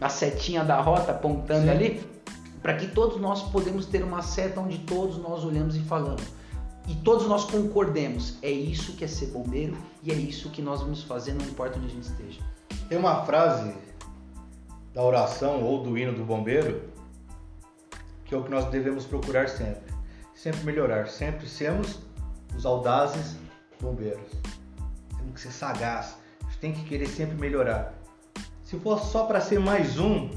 [0.00, 1.70] a setinha da rota apontando Sim.
[1.70, 2.06] ali,
[2.60, 6.22] para que todos nós podemos ter uma seta onde todos nós olhamos e falamos.
[6.88, 10.80] E todos nós concordemos, é isso que é ser bombeiro e é isso que nós
[10.80, 12.40] vamos fazer, não importa onde a gente esteja.
[12.88, 13.72] Tem uma frase
[14.92, 16.90] da oração ou do hino do bombeiro
[18.24, 19.92] que é o que nós devemos procurar sempre
[20.42, 22.00] sempre melhorar, sempre sermos
[22.56, 23.36] os audazes
[23.80, 24.28] bombeiros.
[25.22, 26.16] Temos que ser sagaz,
[26.62, 27.92] tem que querer sempre melhorar.
[28.62, 30.30] Se for só para ser mais um,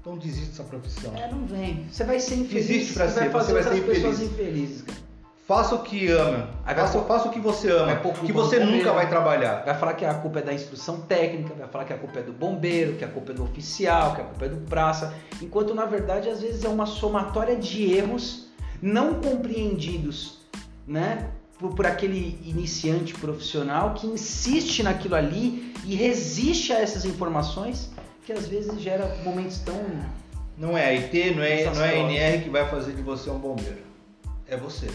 [0.00, 1.16] Então desiste dessa profissão.
[1.16, 1.86] É, não vem.
[1.90, 2.88] Você vai ser infeliz.
[2.88, 4.32] Você vai ser, fazer você vai ser pessoas infeliz.
[4.32, 4.98] infelizes, cara.
[5.46, 6.48] Faça o que ama.
[6.64, 7.96] Faça, faça o que você ama.
[8.24, 9.64] Que você nunca vai trabalhar.
[9.64, 12.22] Vai falar que a culpa é da instrução técnica, vai falar que a culpa é
[12.22, 15.74] do bombeiro, que a culpa é do oficial, que a culpa é do praça, enquanto
[15.74, 18.48] na verdade às vezes é uma somatória de erros
[18.80, 20.38] não compreendidos,
[20.86, 21.30] né?
[21.62, 27.88] Por, por aquele iniciante profissional que insiste naquilo ali e resiste a essas informações
[28.26, 29.80] que às vezes gera momentos tão
[30.58, 31.98] Não é a IT, não é, não é a.
[31.98, 33.78] NR que vai fazer de você um bombeiro.
[34.48, 34.90] É você.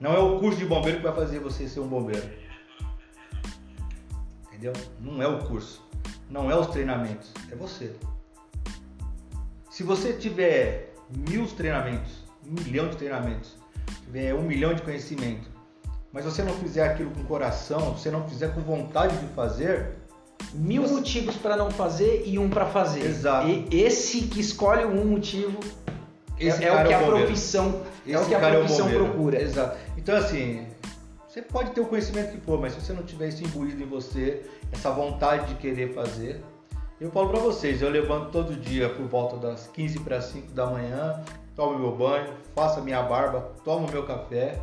[0.00, 2.26] Não é o curso de bombeiro que vai fazer você ser um bombeiro.
[4.48, 4.72] Entendeu?
[4.98, 5.82] Não é o curso.
[6.30, 7.32] Não é os treinamentos.
[7.52, 7.94] É você.
[9.70, 10.94] Se você tiver
[11.28, 13.56] mil treinamentos, um milhão de treinamentos,
[14.04, 15.48] tiver um milhão de conhecimento,
[16.12, 19.96] mas você não fizer aquilo com coração, você não fizer com vontade de fazer,
[20.54, 23.04] mil Você- motivos para não fazer e um para fazer.
[23.04, 23.48] Exato.
[23.48, 25.58] E esse que escolhe um motivo
[26.38, 27.26] é, é o que é a o bombeiro.
[27.26, 29.40] profissão é o que a é profissão procura.
[29.42, 29.76] Exato.
[29.96, 30.66] Então, assim,
[31.28, 33.86] você pode ter o conhecimento que for, mas se você não tiver isso imbuído em
[33.86, 36.42] você, essa vontade de querer fazer,
[37.00, 40.66] eu falo pra vocês, eu levanto todo dia por volta das 15 para 5 da
[40.66, 41.22] manhã,
[41.56, 44.60] tomo meu banho, faço a minha barba, tomo meu café,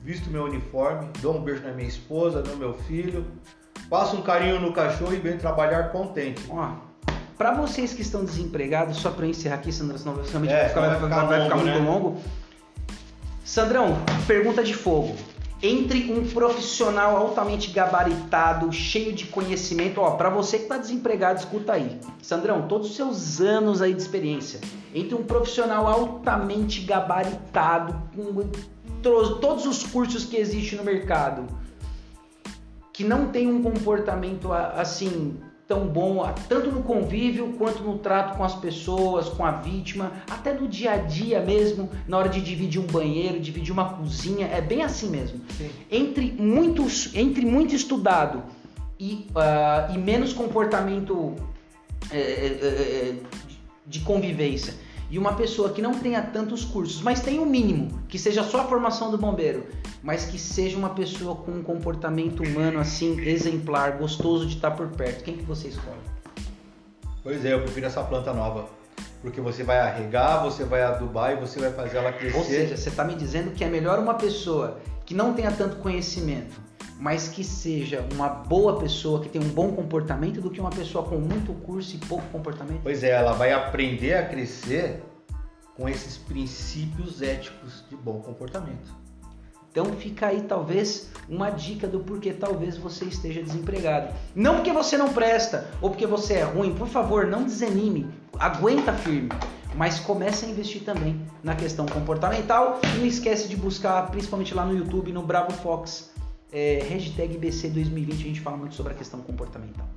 [0.00, 3.26] visto meu uniforme, dou um beijo na minha esposa, no meu filho,
[3.90, 6.42] passo um carinho no cachorro e venho trabalhar contente.
[6.48, 6.70] Ó,
[7.36, 10.80] para vocês que estão desempregados, só para encerrar aqui, Sandrão, senão realmente É, vai ficar,
[10.80, 11.90] vai ficar vai ficar longo, muito né?
[11.90, 12.16] longo.
[13.44, 15.16] Sandrão, pergunta de fogo.
[15.62, 21.74] Entre um profissional altamente gabaritado, cheio de conhecimento, ó, para você que tá desempregado, escuta
[21.74, 22.00] aí.
[22.20, 24.60] Sandrão, todos os seus anos aí de experiência,
[24.92, 28.50] entre um profissional altamente gabaritado, com
[29.02, 31.46] todos os cursos que existem no mercado,
[32.92, 35.36] que não tem um comportamento assim
[35.72, 40.52] tão bom, tanto no convívio quanto no trato com as pessoas, com a vítima, até
[40.52, 44.60] no dia a dia mesmo, na hora de dividir um banheiro, dividir uma cozinha, é
[44.60, 45.40] bem assim mesmo.
[45.90, 48.42] Entre muitos, entre muito estudado
[49.00, 51.34] e, ah, e menos comportamento
[52.10, 53.14] é, é, é,
[53.86, 54.74] de convivência
[55.12, 58.62] e uma pessoa que não tenha tantos cursos, mas tem o mínimo, que seja só
[58.62, 59.66] a formação do bombeiro,
[60.02, 64.88] mas que seja uma pessoa com um comportamento humano assim exemplar, gostoso de estar por
[64.88, 65.22] perto.
[65.22, 66.00] Quem que você escolhe?
[67.22, 68.66] Pois é, eu prefiro essa planta nova.
[69.20, 72.38] Porque você vai arregar, você vai adubar e você vai fazer ela crescer.
[72.38, 75.76] Ou seja, você está me dizendo que é melhor uma pessoa que não tenha tanto
[75.76, 76.58] conhecimento,
[77.02, 81.04] mas que seja uma boa pessoa, que tenha um bom comportamento, do que uma pessoa
[81.04, 82.78] com muito curso e pouco comportamento?
[82.80, 85.02] Pois é, ela vai aprender a crescer
[85.76, 88.94] com esses princípios éticos de bom comportamento.
[89.68, 94.14] Então fica aí talvez uma dica do porquê talvez você esteja desempregado.
[94.32, 98.92] Não porque você não presta ou porque você é ruim, por favor, não desanime, aguenta
[98.92, 99.30] firme.
[99.74, 104.64] Mas comece a investir também na questão comportamental e não esquece de buscar, principalmente lá
[104.64, 106.11] no YouTube, no Bravo Fox,
[106.52, 109.88] é, hashtag BC 2020, a gente fala muito sobre a questão comportamental.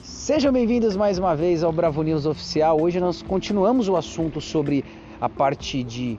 [0.00, 2.80] Sejam bem-vindos mais uma vez ao Bravo News Oficial.
[2.80, 4.84] Hoje nós continuamos o assunto sobre
[5.20, 6.18] a parte de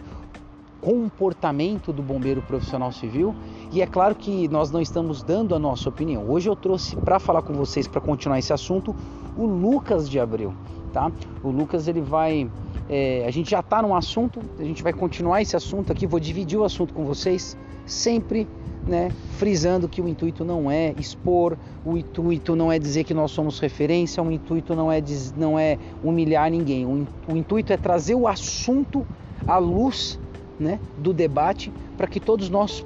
[0.81, 3.35] comportamento do bombeiro profissional civil
[3.71, 6.27] e é claro que nós não estamos dando a nossa opinião.
[6.27, 8.95] Hoje eu trouxe para falar com vocês para continuar esse assunto
[9.37, 10.53] o Lucas de Abreu,
[10.91, 11.11] tá?
[11.43, 12.49] O Lucas ele vai,
[12.89, 16.07] é, a gente já está num assunto, a gente vai continuar esse assunto aqui.
[16.07, 17.55] Vou dividir o assunto com vocês
[17.85, 18.47] sempre
[18.87, 21.55] né, frisando que o intuito não é expor,
[21.85, 25.03] o intuito não é dizer que nós somos referência, o intuito não é,
[25.37, 29.05] não é humilhar ninguém, o, o intuito é trazer o assunto
[29.47, 30.19] à luz
[30.59, 32.83] né, do debate para que todos nós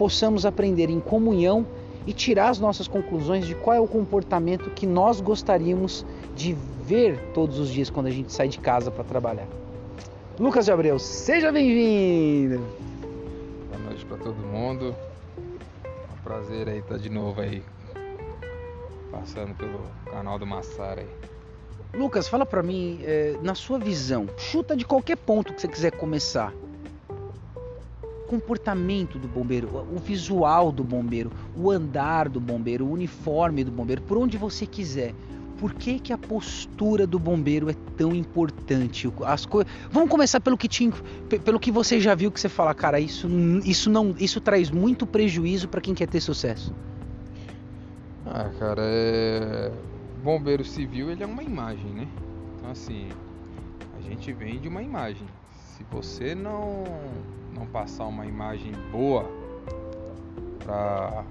[0.00, 1.66] possamos aprender em comunhão
[2.06, 6.54] e tirar as nossas conclusões de qual é o comportamento que nós gostaríamos de
[6.86, 9.46] ver todos os dias quando a gente sai de casa para trabalhar.
[10.38, 12.66] Lucas de Abreu, seja bem-vindo!
[13.68, 14.96] boa noite pra todo mundo.
[15.84, 17.62] É um prazer aí estar de novo aí.
[19.10, 21.08] Passando pelo canal do Massara aí.
[21.92, 25.92] Lucas, fala pra mim, é, na sua visão, chuta de qualquer ponto que você quiser
[25.92, 26.54] começar.
[28.30, 34.02] Comportamento do bombeiro, o visual do bombeiro, o andar do bombeiro, o uniforme do bombeiro,
[34.02, 35.12] por onde você quiser.
[35.58, 39.12] Por que, que a postura do bombeiro é tão importante?
[39.26, 39.64] As co...
[39.90, 40.68] Vamos começar pelo que,
[41.28, 43.26] pe- pelo que você já viu que você fala, cara, isso,
[43.64, 46.72] isso, não, isso traz muito prejuízo para quem quer ter sucesso.
[48.24, 49.72] Ah, cara, é.
[50.22, 52.06] Bombeiro civil ele é uma imagem, né?
[52.56, 53.08] Então assim,
[53.98, 55.26] a gente vende uma imagem.
[55.76, 56.84] Se você não
[57.54, 59.24] não passar uma imagem boa
[60.64, 61.24] para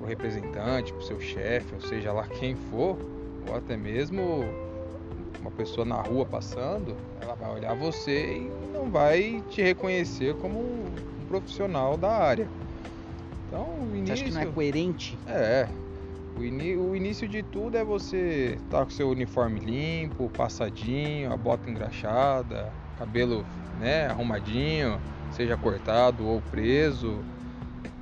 [0.00, 2.98] o representante, para o seu chefe, ou seja lá quem for,
[3.48, 4.44] ou até mesmo
[5.40, 10.58] uma pessoa na rua passando, ela vai olhar você e não vai te reconhecer como
[10.58, 10.84] um
[11.28, 12.48] profissional da área.
[13.46, 14.06] Então, o início.
[14.06, 15.18] Você acha que não é coerente?
[15.26, 15.68] É.
[16.36, 16.40] O,
[16.90, 21.70] o início de tudo é você estar tá com seu uniforme limpo, passadinho, a bota
[21.70, 23.46] engraxada, cabelo
[23.78, 25.00] né, arrumadinho,
[25.32, 27.18] seja cortado ou preso,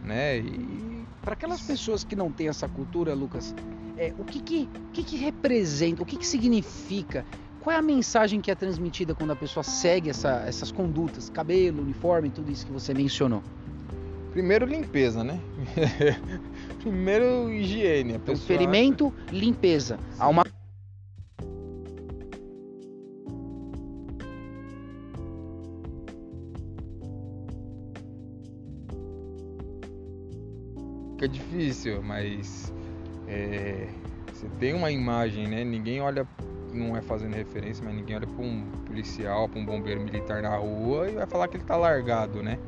[0.04, 0.38] né?
[0.38, 3.54] E para aquelas pessoas que não têm essa cultura, Lucas,
[3.96, 7.24] é, o que que, que que representa, o que que significa,
[7.60, 11.82] qual é a mensagem que é transmitida quando a pessoa segue essa, essas condutas, cabelo,
[11.82, 13.42] uniforme, tudo isso que você mencionou?
[14.32, 15.38] Primeiro limpeza, né?
[16.82, 18.14] Primeiro higiene.
[18.14, 19.98] Então, ferimento, limpeza.
[20.18, 20.44] Há uma
[31.22, 32.72] fica difícil, mas
[33.28, 33.86] é,
[34.32, 35.62] você tem uma imagem, né?
[35.62, 36.26] Ninguém olha,
[36.72, 40.56] não é fazendo referência, mas ninguém olha para um policial, para um bombeiro militar na
[40.56, 42.58] rua e vai falar que ele tá largado, né?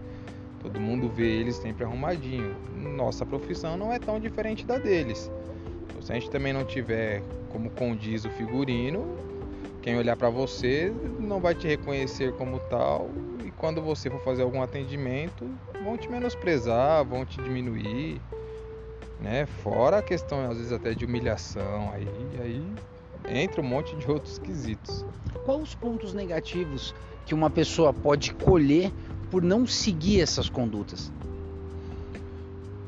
[0.60, 2.54] Todo mundo vê ele sempre arrumadinho.
[2.96, 5.30] Nossa profissão não é tão diferente da deles.
[5.90, 9.16] Então, se a gente também não tiver como condiz o figurino,
[9.82, 13.10] quem olhar para você não vai te reconhecer como tal
[13.44, 15.44] e quando você for fazer algum atendimento,
[15.82, 18.22] vão te menosprezar, vão te diminuir
[19.20, 19.46] né?
[19.46, 22.08] Fora a questão às vezes até de humilhação, aí,
[22.40, 22.74] aí
[23.28, 25.04] entra um monte de outros quesitos.
[25.44, 26.94] Quais os pontos negativos
[27.26, 28.92] que uma pessoa pode colher
[29.30, 31.12] por não seguir essas condutas?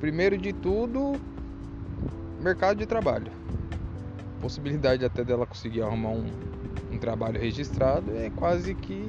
[0.00, 1.14] Primeiro de tudo,
[2.40, 3.32] mercado de trabalho.
[4.40, 6.26] Possibilidade até dela conseguir arrumar um,
[6.92, 9.02] um trabalho registrado é quase que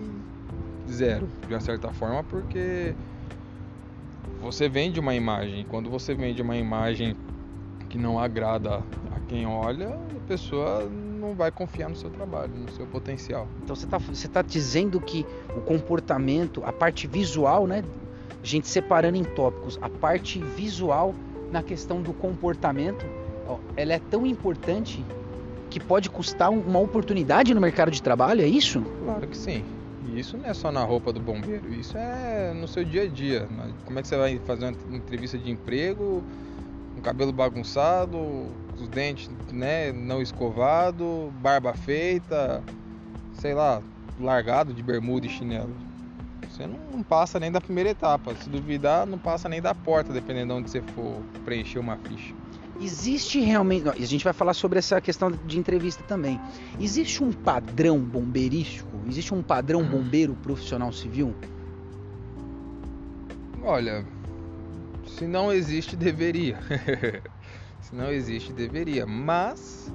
[0.90, 2.96] zero, de uma certa forma, porque
[4.41, 5.65] você vende uma imagem.
[5.67, 7.15] Quando você vende uma imagem
[7.89, 8.84] que não agrada
[9.15, 13.47] a quem olha, a pessoa não vai confiar no seu trabalho, no seu potencial.
[13.63, 17.84] Então você está você tá dizendo que o comportamento, a parte visual, né?
[18.41, 21.13] A gente separando em tópicos, a parte visual
[21.52, 23.06] na questão do comportamento,
[23.47, 25.04] ó, ela é tão importante
[25.69, 28.82] que pode custar uma oportunidade no mercado de trabalho, é isso?
[29.04, 29.63] Claro que sim.
[30.08, 33.08] E isso não é só na roupa do bombeiro, isso é no seu dia a
[33.08, 33.48] dia.
[33.86, 36.24] Como é que você vai fazer uma entrevista de emprego,
[36.98, 38.17] um cabelo bagunçado,
[38.80, 42.63] os dentes né, não escovado, barba feita,
[43.34, 43.82] sei lá,
[44.20, 45.76] largado de bermuda e chinelo.
[46.50, 48.34] Você não passa nem da primeira etapa.
[48.36, 52.34] Se duvidar, não passa nem da porta, dependendo de onde você for preencher uma ficha.
[52.80, 53.90] Existe realmente.
[53.90, 56.40] A gente vai falar sobre essa questão de entrevista também.
[56.80, 58.90] Existe um padrão bombeirístico?
[59.08, 59.90] Existe um padrão hum.
[59.90, 61.36] bombeiro profissional civil?
[63.63, 64.06] Olha,
[65.08, 66.60] se não existe, deveria.
[67.82, 69.06] se não existe, deveria.
[69.06, 69.92] Mas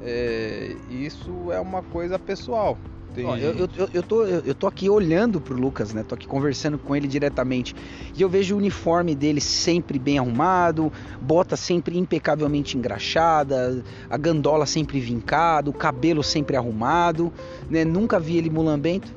[0.00, 2.78] é, isso é uma coisa pessoal.
[3.22, 6.02] Ó, eu, eu, eu, tô, eu tô aqui olhando pro Lucas, né?
[6.02, 7.74] Tô aqui conversando com ele diretamente.
[8.16, 14.66] E eu vejo o uniforme dele sempre bem arrumado, bota sempre impecavelmente engraxada, a gandola
[14.66, 17.32] sempre vincada, o cabelo sempre arrumado,
[17.70, 17.84] né?
[17.84, 19.12] Nunca vi ele mulambento,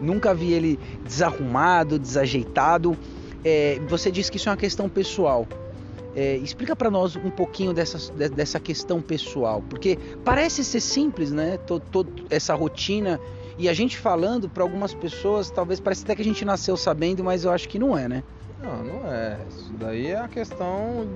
[0.00, 2.96] nunca vi ele desarrumado, desajeitado.
[3.44, 5.46] É, você disse que isso é uma questão pessoal.
[6.14, 11.56] É, explica para nós um pouquinho dessa, dessa questão pessoal, porque parece ser simples, né?
[11.58, 13.20] Toda essa rotina
[13.56, 17.22] e a gente falando para algumas pessoas, talvez parece até que a gente nasceu sabendo,
[17.22, 18.24] mas eu acho que não é, né?
[18.62, 19.38] Não, não é.
[19.48, 21.06] Isso daí é a questão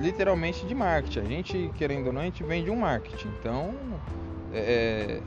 [0.00, 1.20] literalmente de marketing.
[1.20, 3.28] A gente, querendo ou não, a gente vende um marketing.
[3.38, 3.74] Então,
[4.52, 5.20] é,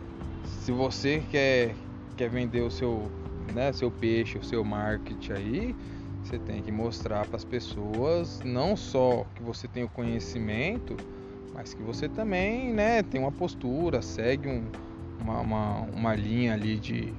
[0.46, 1.74] se você quer,
[2.18, 3.10] quer vender o seu,
[3.54, 5.76] né, seu peixe, o seu marketing aí,
[6.34, 10.98] você tem que mostrar para as pessoas não só que você tem o conhecimento,
[11.54, 14.64] mas que você também né, tem uma postura, segue um,
[15.22, 17.14] uma, uma, uma, linha ali de,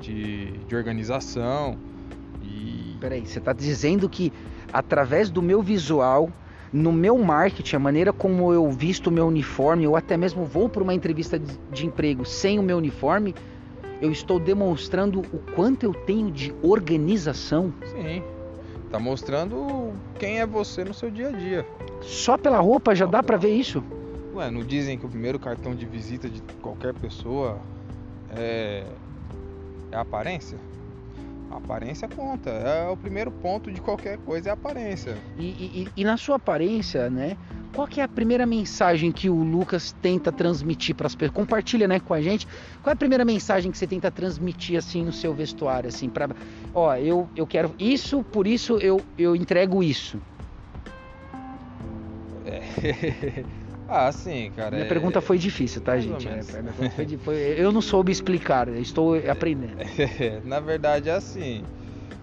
[0.00, 1.76] de, de organização.
[2.42, 2.96] E...
[2.98, 4.32] Peraí, você está dizendo que
[4.72, 6.30] através do meu visual,
[6.72, 10.66] no meu marketing, a maneira como eu visto o meu uniforme, ou até mesmo vou
[10.66, 13.34] para uma entrevista de, de emprego sem o meu uniforme,
[14.00, 17.72] eu estou demonstrando o quanto eu tenho de organização.
[17.86, 18.22] Sim.
[18.90, 21.66] Tá mostrando quem é você no seu dia a dia.
[22.00, 23.82] Só pela roupa já Só dá para ver isso?
[24.34, 27.58] Ué, não dizem que o primeiro cartão de visita de qualquer pessoa
[28.30, 28.84] é,
[29.90, 30.58] é a aparência?
[31.50, 35.16] A aparência conta, é o primeiro ponto de qualquer coisa é a aparência.
[35.36, 37.36] E, e, e na sua aparência, né?
[37.72, 41.34] Qual que é a primeira mensagem que o Lucas tenta transmitir para as pessoas?
[41.34, 42.46] Compartilha, né, com a gente.
[42.82, 46.28] Qual é a primeira mensagem que você tenta transmitir assim no seu vestuário, assim, para,
[46.74, 50.20] ó, eu, eu quero isso, por isso eu, eu entrego isso.
[52.46, 53.44] É.
[53.88, 54.70] ah, sim, cara.
[54.72, 54.88] Minha é...
[54.88, 56.28] pergunta foi difícil, tá, Mais gente?
[56.28, 59.76] É, foi eu não soube explicar, estou aprendendo.
[60.44, 61.62] Na verdade é assim.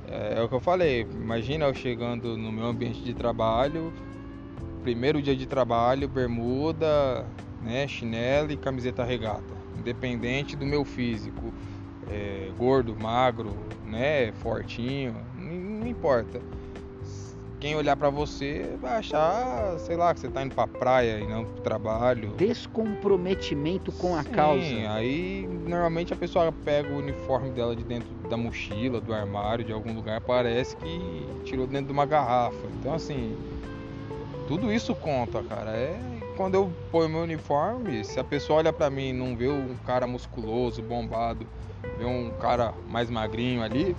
[0.07, 1.07] É, é o que eu falei.
[1.13, 3.93] Imagina eu chegando no meu ambiente de trabalho,
[4.85, 7.25] primeiro dia de trabalho, bermuda,
[7.59, 9.55] né, chinelo e camiseta regata.
[9.75, 11.51] Independente do meu físico,
[12.07, 16.39] é, gordo, magro, né, fortinho, não, importa.
[17.59, 21.27] Quem olhar pra você vai achar, sei lá, que você tá indo pra praia e
[21.27, 22.35] não pro trabalho.
[22.37, 24.91] Descomprometimento com a Sim, causa.
[24.91, 29.73] Aí normalmente a pessoa pega o uniforme dela de dentro da mochila, do armário, de
[29.73, 32.67] algum lugar, parece que tirou dentro de uma garrafa.
[32.79, 33.35] Então assim,
[34.47, 35.71] tudo isso conta, cara.
[35.71, 39.47] É quando eu ponho meu uniforme, se a pessoa olha pra mim e não vê
[39.47, 41.47] um cara musculoso, bombado,
[41.97, 43.95] vê um cara mais magrinho ali,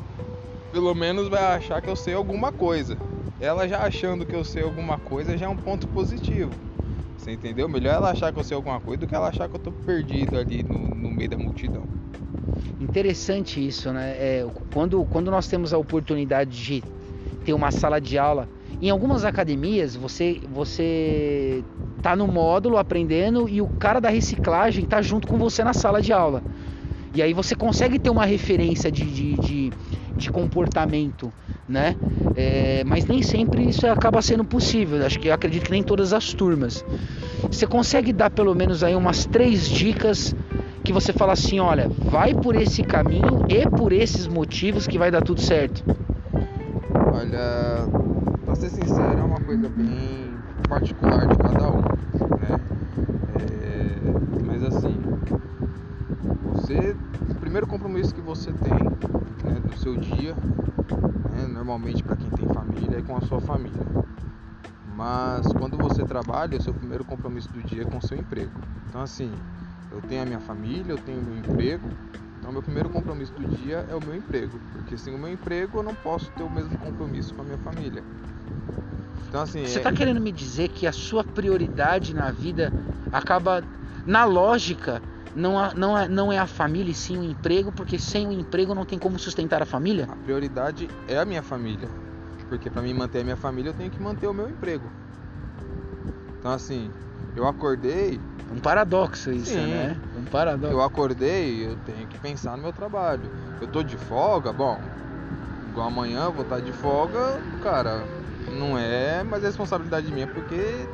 [0.70, 2.98] pelo menos vai achar que eu sei alguma coisa.
[3.40, 6.52] Ela já achando que eu sei alguma coisa já é um ponto positivo.
[7.16, 7.68] Você entendeu?
[7.68, 9.72] Melhor ela achar que eu sei alguma coisa do que ela achar que eu tô
[9.72, 11.86] perdido ali no, no meio da multidão.
[12.78, 14.16] Interessante isso, né?
[14.18, 16.84] É, quando, quando nós temos a oportunidade de
[17.44, 18.48] ter uma sala de aula,
[18.80, 21.64] em algumas academias você você
[22.02, 26.00] tá no módulo aprendendo e o cara da reciclagem tá junto com você na sala
[26.00, 26.42] de aula.
[27.14, 29.72] E aí você consegue ter uma referência de, de, de,
[30.18, 31.32] de comportamento,
[31.66, 31.96] né?
[32.36, 35.04] É, mas nem sempre isso acaba sendo possível.
[35.04, 36.84] Acho que eu acredito que nem todas as turmas.
[37.50, 40.34] Você consegue dar pelo menos aí umas três dicas
[40.84, 45.10] que você fala assim, olha, vai por esse caminho e por esses motivos que vai
[45.10, 45.82] dar tudo certo.
[47.12, 47.88] Olha,
[48.56, 50.34] pra ser sincero, é uma coisa bem
[50.66, 51.82] particular de cada um,
[52.40, 52.58] né?
[53.62, 54.98] É, mas assim,
[56.42, 56.96] você,
[57.30, 58.72] o primeiro compromisso que você tem
[59.44, 60.34] né, do seu dia,
[61.34, 63.82] né, normalmente para quem tem família, é com a sua família.
[64.96, 68.58] Mas quando você trabalha, o seu primeiro compromisso do dia é com o seu emprego.
[68.88, 69.30] Então assim,
[69.90, 71.88] eu tenho a minha família, eu tenho o meu emprego,
[72.38, 75.78] então, meu primeiro compromisso do dia é o meu emprego, porque sem o meu emprego
[75.78, 78.04] eu não posso ter o mesmo compromisso com a minha família.
[79.28, 82.72] Então, assim, Você é- está querendo me dizer que a sua prioridade na vida
[83.12, 83.62] acaba,
[84.04, 85.02] na lógica,
[85.34, 88.32] não, a- não, é- não é a família e sim o emprego, porque sem o
[88.32, 90.06] emprego não tem como sustentar a família?
[90.10, 91.88] a prioridade é a minha família,
[92.48, 94.90] porque para mim manter a minha família eu tenho que manter o meu emprego.
[96.38, 96.90] Então, assim,
[97.34, 98.20] eu acordei,
[98.50, 99.66] Um paradoxo isso, Sim.
[99.66, 100.00] né?
[100.14, 100.72] Um paradoxo.
[100.72, 103.28] eu acordei, eu tenho que pensar no meu trabalho.
[103.60, 104.80] Eu tô de folga, bom,
[105.68, 108.06] igual amanhã eu vou estar de folga, cara,
[108.50, 110.86] não é mais responsabilidade minha porque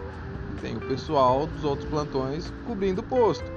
[0.61, 3.51] tem o pessoal dos outros plantões cobrindo o posto.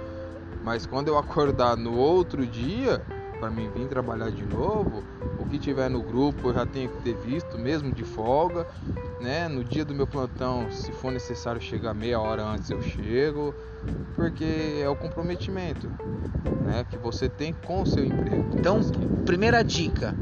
[0.63, 2.99] Mas quando eu acordar no outro dia,
[3.39, 5.03] para mim vir trabalhar de novo,
[5.39, 8.65] o que tiver no grupo eu já tenho que ter visto, mesmo de folga,
[9.19, 9.47] né?
[9.47, 13.53] No dia do meu plantão, se for necessário chegar meia hora antes, eu chego,
[14.15, 15.87] porque é o comprometimento,
[16.63, 16.85] né?
[16.89, 18.57] Que você tem com o seu emprego.
[18.57, 18.79] Então,
[19.25, 20.15] primeira dica,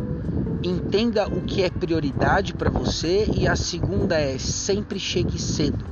[0.63, 5.85] entenda o que é prioridade para você e a segunda é sempre chegue cedo.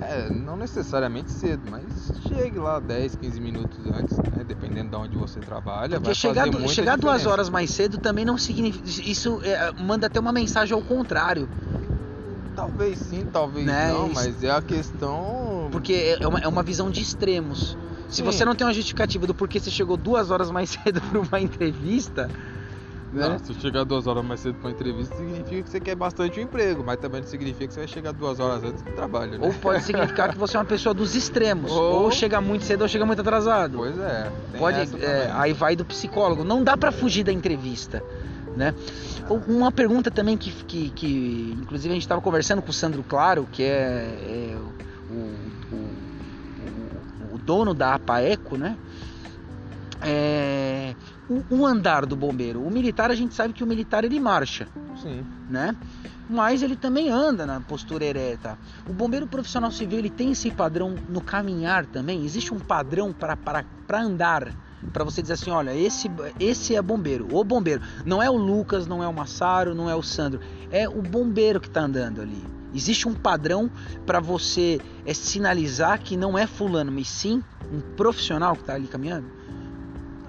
[0.00, 4.44] É, não necessariamente cedo, mas chegue lá 10, 15 minutos antes, né?
[4.44, 6.00] Dependendo de onde você trabalha.
[6.00, 8.84] Porque chegar, chegar duas horas mais cedo também não significa.
[9.08, 11.48] Isso é, manda até uma mensagem ao contrário.
[12.54, 15.68] Talvez sim, talvez Né, não, isso- mas é a questão.
[15.72, 17.76] Porque é uma, é uma visão de extremos.
[18.08, 18.22] Se Sim.
[18.22, 21.40] você não tem uma justificativa do porquê você chegou duas horas mais cedo para uma
[21.40, 22.30] entrevista,
[23.14, 23.28] né?
[23.28, 26.38] Não, se chegar duas horas mais cedo para uma entrevista, significa que você quer bastante
[26.38, 29.32] o emprego, mas também não significa que você vai chegar duas horas antes do trabalho,
[29.32, 29.38] né?
[29.40, 31.70] Ou pode significar que você é uma pessoa dos extremos.
[31.70, 33.78] Ou, Ou- chega muito cedo ou chega muito atrasado.
[33.78, 34.30] Pois é.
[34.58, 36.44] Pode, é, aí vai do psicólogo.
[36.44, 38.02] Não dá pra fugir da entrevista,
[38.56, 38.74] né?
[39.48, 43.48] Uma pergunta também que, que, que inclusive a gente estava conversando com o Sandro Claro,
[43.50, 44.56] que é, é
[45.10, 48.76] o, o, o- o dono da APAECO, né?
[50.02, 50.94] É,
[51.50, 52.62] o, o andar do bombeiro.
[52.62, 54.68] O militar, a gente sabe que o militar ele marcha,
[55.02, 55.24] Sim.
[55.48, 55.74] né?
[56.28, 58.58] Mas ele também anda na postura ereta.
[58.88, 62.24] O bombeiro profissional civil ele tem esse padrão no caminhar também.
[62.24, 64.54] Existe um padrão para para andar,
[64.92, 66.10] para você dizer assim, olha, esse
[66.40, 67.28] esse é bombeiro.
[67.30, 70.88] O bombeiro não é o Lucas, não é o Massaro, não é o Sandro, é
[70.88, 72.42] o bombeiro que está andando ali.
[72.74, 73.70] Existe um padrão
[74.04, 78.88] para você é, sinalizar que não é fulano, mas sim um profissional que está ali
[78.88, 79.26] caminhando.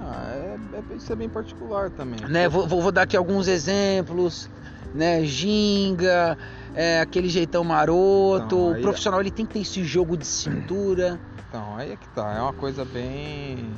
[0.06, 2.20] Ah, é é, é, isso é bem particular também.
[2.28, 2.48] Né?
[2.50, 4.50] Vou, vou, dar aqui alguns exemplos,
[4.94, 5.24] né?
[5.24, 6.38] Ginga,
[6.74, 8.46] é, aquele jeitão maroto.
[8.46, 11.20] Então, o profissional ele tem que ter esse jogo de cintura.
[11.48, 12.34] Então, aí é que tá.
[12.34, 13.72] É uma coisa bem.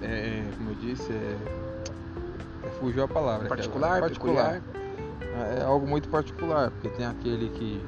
[0.00, 1.36] É, como eu disse, é,
[2.66, 3.48] é fugiu a palavra.
[3.48, 4.62] Particular, particular.
[5.58, 7.84] É algo muito particular, porque tem aquele que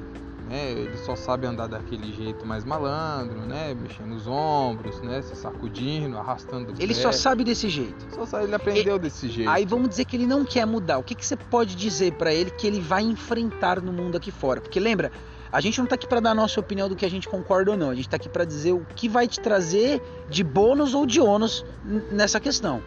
[0.49, 0.71] né?
[0.71, 3.73] Ele só sabe andar daquele jeito mais malandro, né?
[3.73, 5.21] Mexendo os ombros, né?
[5.21, 8.07] Se sacudindo, arrastando Ele só sabe desse jeito.
[8.13, 9.49] Só sabe, ele aprendeu desse jeito.
[9.49, 10.97] Aí vamos dizer que ele não quer mudar.
[10.97, 14.31] O que, que você pode dizer para ele que ele vai enfrentar no mundo aqui
[14.31, 14.61] fora?
[14.61, 15.11] Porque lembra,
[15.51, 17.71] a gente não tá aqui para dar a nossa opinião do que a gente concorda
[17.71, 17.89] ou não.
[17.89, 21.19] A gente tá aqui para dizer o que vai te trazer de bônus ou de
[21.19, 21.65] ônus
[22.11, 22.81] nessa questão.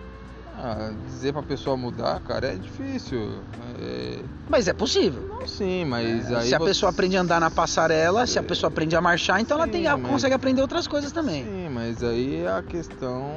[0.62, 3.38] Ah, dizer pra pessoa mudar, cara, é difícil.
[3.80, 4.18] É...
[4.46, 5.26] Mas é possível.
[5.26, 6.48] Não, sim, mas é, aí.
[6.48, 6.66] Se a você...
[6.66, 9.72] pessoa aprende a andar na passarela, se a pessoa aprende a marchar, então sim, ela,
[9.72, 10.10] tem, ela mas...
[10.10, 11.44] consegue aprender outras coisas também.
[11.44, 13.32] Sim, mas aí é a questão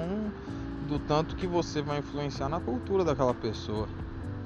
[0.89, 3.87] do tanto que você vai influenciar na cultura daquela pessoa.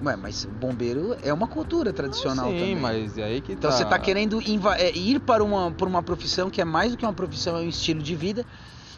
[0.05, 2.75] Ué, mas bombeiro é uma cultura tradicional sim, também.
[2.75, 3.75] Sim, mas é aí que então tá.
[3.75, 4.39] Então você está querendo
[4.77, 7.61] é, ir para uma, por uma profissão que é mais do que uma profissão, é
[7.61, 8.45] um estilo de vida,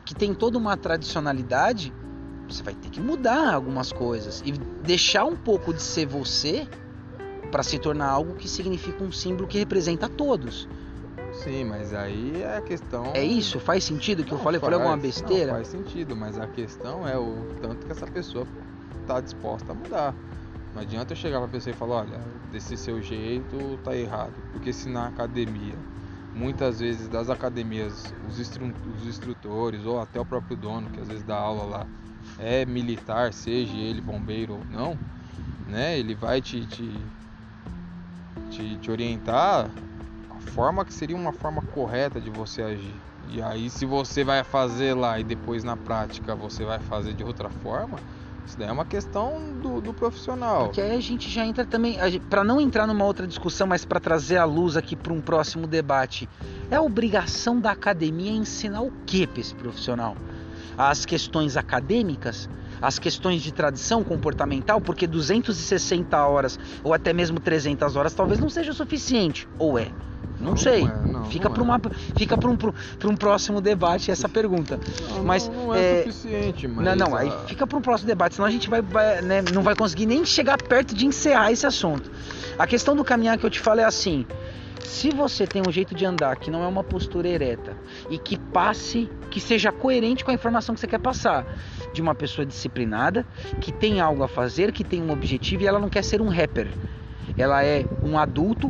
[0.04, 1.94] que tem toda uma tradicionalidade
[2.52, 6.68] você vai ter que mudar algumas coisas e deixar um pouco de ser você
[7.52, 10.68] para se tornar algo que significa um símbolo que representa todos.
[11.44, 13.12] Sim, mas aí é a questão.
[13.14, 13.60] É isso?
[13.60, 14.60] Faz sentido que não, eu falei?
[14.60, 15.48] Faz, falei alguma besteira?
[15.48, 18.48] Não, faz sentido, mas a questão é o tanto que essa pessoa
[19.02, 20.16] está disposta a mudar.
[20.74, 22.20] Não adianta eu chegar para a pessoa e falar: olha,
[22.52, 24.34] desse seu jeito tá errado.
[24.52, 25.76] Porque se na academia,
[26.34, 31.08] muitas vezes das academias, os, instru os instrutores ou até o próprio dono, que às
[31.08, 31.88] vezes dá aula lá,
[32.40, 34.98] é militar, seja ele bombeiro ou não,
[35.68, 36.00] né?
[36.00, 36.94] Ele vai te, te,
[38.50, 39.70] te, te orientar
[40.30, 42.96] a forma que seria uma forma correta de você agir.
[43.28, 47.24] E aí se você vai fazer lá e depois na prática você vai fazer de
[47.24, 48.00] outra forma,
[48.50, 50.66] isso daí é uma questão do, do profissional.
[50.66, 54.00] Porque aí a gente já entra também, para não entrar numa outra discussão, mas para
[54.00, 56.28] trazer a luz aqui para um próximo debate,
[56.72, 60.16] é obrigação da academia ensinar o que para esse profissional?
[60.80, 62.50] As questões acadêmicas,
[62.82, 68.50] as questões de tradição comportamental, porque 260 horas ou até mesmo 300 horas talvez não
[68.50, 69.92] seja o suficiente, ou é?
[70.40, 70.86] Não, não sei.
[70.86, 71.82] Não é, não, fica para uma,
[72.16, 72.58] fica para um,
[73.04, 74.80] um próximo debate essa pergunta.
[75.26, 76.66] mas não, é, é, suficiente.
[76.66, 77.16] Mas não, não.
[77.16, 77.20] A...
[77.20, 80.06] Aí fica para um próximo debate, senão a gente vai, vai né, não vai conseguir
[80.06, 82.10] nem chegar perto de encerrar esse assunto.
[82.58, 84.26] A questão do caminhar que eu te falo é assim:
[84.84, 87.76] se você tem um jeito de andar que não é uma postura ereta
[88.10, 91.46] e que passe, que seja coerente com a informação que você quer passar,
[91.94, 93.26] de uma pessoa disciplinada,
[93.62, 96.30] que tem algo a fazer, que tem um objetivo e ela não quer ser um
[96.30, 96.68] rapper.
[97.38, 98.70] Ela é um adulto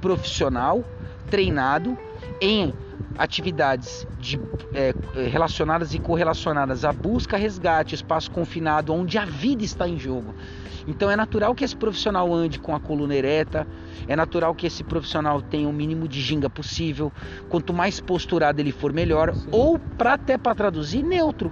[0.00, 0.84] profissional,
[1.30, 1.96] treinado
[2.40, 2.74] em
[3.18, 4.40] atividades de,
[4.74, 4.94] é,
[5.28, 10.34] relacionadas e correlacionadas à busca, resgate, espaço confinado, onde a vida está em jogo.
[10.86, 13.66] Então é natural que esse profissional ande com a coluna ereta,
[14.06, 17.12] é natural que esse profissional tenha o mínimo de ginga possível.
[17.48, 19.34] Quanto mais posturado ele for, melhor.
[19.34, 19.48] Sim.
[19.52, 21.50] Ou para até para traduzir, neutro.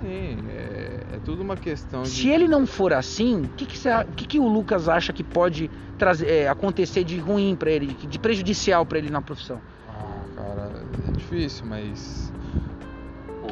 [0.00, 2.10] Sim, é, é, tudo uma questão de.
[2.10, 5.24] Se ele não for assim, o que, que, você, que, que o Lucas acha que
[5.24, 9.60] pode trazer, é, acontecer de ruim para ele, de prejudicial para ele na profissão?
[9.88, 10.72] Ah, cara,
[11.08, 12.32] é difícil, mas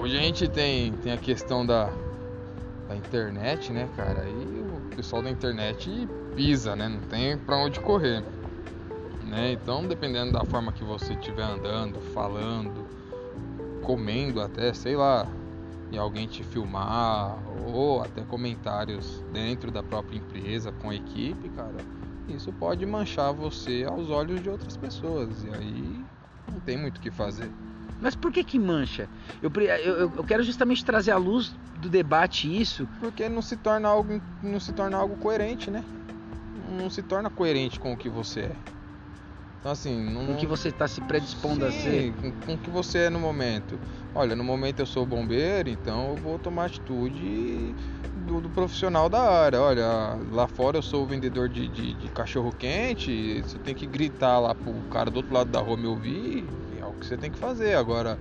[0.01, 1.91] hoje a gente tem, tem a questão da,
[2.89, 4.25] da internet, né, cara?
[4.29, 4.56] E
[4.97, 6.89] pessoal da internet pisa, né?
[6.89, 8.25] Não tem para onde correr.
[9.23, 9.53] Né?
[9.53, 12.87] Então, dependendo da forma que você estiver andando, falando,
[13.83, 15.27] comendo até, sei lá,
[15.91, 17.39] e alguém te filmar
[17.69, 21.85] ou até comentários dentro da própria empresa com a equipe, cara,
[22.29, 26.07] isso pode manchar você aos olhos de outras pessoas e aí
[26.51, 27.51] não tem muito o que fazer.
[28.01, 29.09] Mas por que que mancha?
[29.43, 32.89] Eu, eu, eu quero justamente trazer à luz do debate isso.
[33.01, 35.83] Porque não se torna algo, não se torna algo coerente, né?
[36.79, 38.57] Não se torna coerente com o que você é.
[39.59, 42.13] Então assim, não, com o que você está se predispondo sim, a ser.
[42.15, 43.79] Com, com o que você é no momento.
[44.15, 47.75] Olha, no momento eu sou bombeiro, então eu vou tomar atitude
[48.27, 49.61] do, do profissional da área.
[49.61, 54.39] Olha, lá fora eu sou vendedor de, de, de cachorro quente, você tem que gritar
[54.39, 56.45] lá pro cara do outro lado da rua me ouvir
[56.97, 57.75] que você tem que fazer.
[57.75, 58.19] Agora,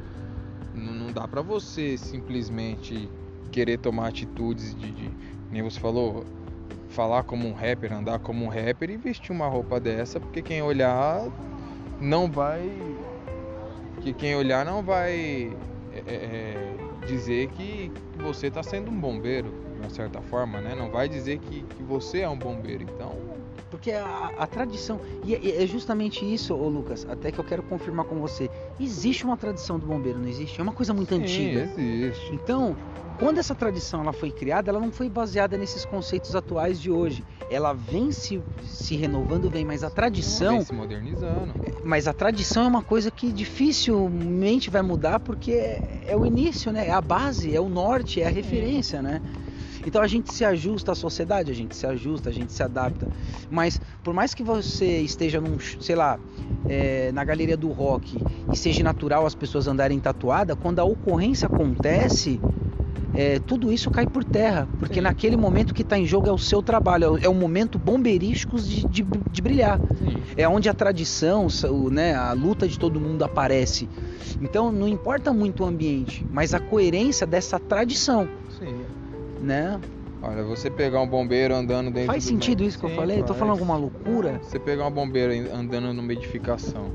[0.73, 3.09] não dá para você simplesmente
[3.51, 5.11] querer tomar atitudes de, de,
[5.51, 6.25] nem você falou,
[6.89, 10.61] falar como um rapper, andar como um rapper e vestir uma roupa dessa, porque quem
[10.61, 11.21] olhar
[11.99, 12.69] não vai,
[14.01, 15.55] que quem olhar não vai
[15.93, 19.53] é, é, é dizer que você está sendo um bombeiro.
[19.79, 20.75] uma certa forma, né?
[20.75, 22.83] Não vai dizer que, que você é um bombeiro.
[22.83, 23.13] Então,
[23.69, 24.99] porque a, a tradição.
[25.23, 28.49] E é, é justamente isso, ô Lucas, até que eu quero confirmar com você.
[28.79, 30.59] Existe uma tradição do bombeiro, não existe?
[30.59, 31.69] É uma coisa muito sim, antiga.
[31.77, 32.33] existe.
[32.33, 32.75] Então,
[33.17, 37.23] quando essa tradição ela foi criada, ela não foi baseada nesses conceitos atuais de hoje.
[37.49, 40.57] Ela vem se, se renovando, vem, mas a tradição.
[40.57, 41.53] Vem se modernizando.
[41.83, 46.71] Mas a tradição é uma coisa que dificilmente vai mudar porque é, é o início,
[46.71, 46.87] né?
[46.87, 49.21] É a base, é o norte, é a referência, né?
[49.85, 53.07] Então a gente se ajusta à sociedade, a gente se ajusta, a gente se adapta.
[53.49, 56.19] Mas por mais que você esteja num, sei lá,
[56.67, 61.45] é, na galeria do rock e seja natural as pessoas andarem tatuada, quando a ocorrência
[61.45, 62.39] acontece,
[63.13, 65.01] é, tudo isso cai por terra, porque Sim.
[65.01, 68.83] naquele momento que está em jogo é o seu trabalho, é o momento bombeirístico de,
[68.85, 69.79] de, de brilhar.
[69.79, 70.21] Sim.
[70.35, 71.47] É onde a tradição,
[71.91, 73.87] né, a luta de todo mundo aparece.
[74.41, 78.27] Então não importa muito o ambiente, mas a coerência dessa tradição.
[79.41, 79.79] Né?
[80.21, 83.17] Olha, você pegar um bombeiro andando dentro Faz sentido isso que Sim, eu falei?
[83.17, 83.27] Faz.
[83.27, 84.39] Tô falando alguma loucura?
[84.41, 86.91] Você pegar um bombeiro andando numa edificação,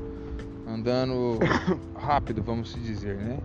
[0.67, 1.39] andando
[1.95, 3.37] rápido, vamos dizer, né?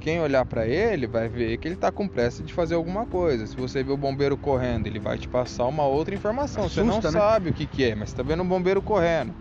[0.00, 3.46] Quem olhar para ele vai ver que ele tá com pressa de fazer alguma coisa.
[3.46, 6.64] Se você vê o bombeiro correndo, ele vai te passar uma outra informação.
[6.64, 7.10] Assusta, você não né?
[7.10, 9.34] sabe o que, que é, mas tá vendo um bombeiro correndo.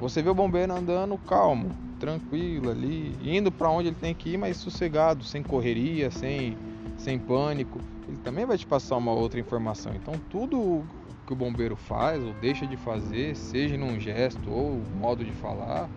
[0.00, 1.70] Você vê o bombeiro andando calmo,
[2.00, 6.56] tranquilo ali, indo para onde ele tem que ir, mas sossegado, sem correria, sem
[6.98, 9.94] sem pânico, ele também vai te passar uma outra informação.
[9.94, 10.84] Então, tudo
[11.26, 15.88] que o bombeiro faz ou deixa de fazer, seja num gesto ou modo de falar,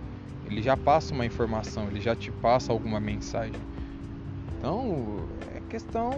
[0.46, 3.60] ele já passa uma informação, ele já te passa alguma mensagem.
[4.58, 6.12] Então, é questão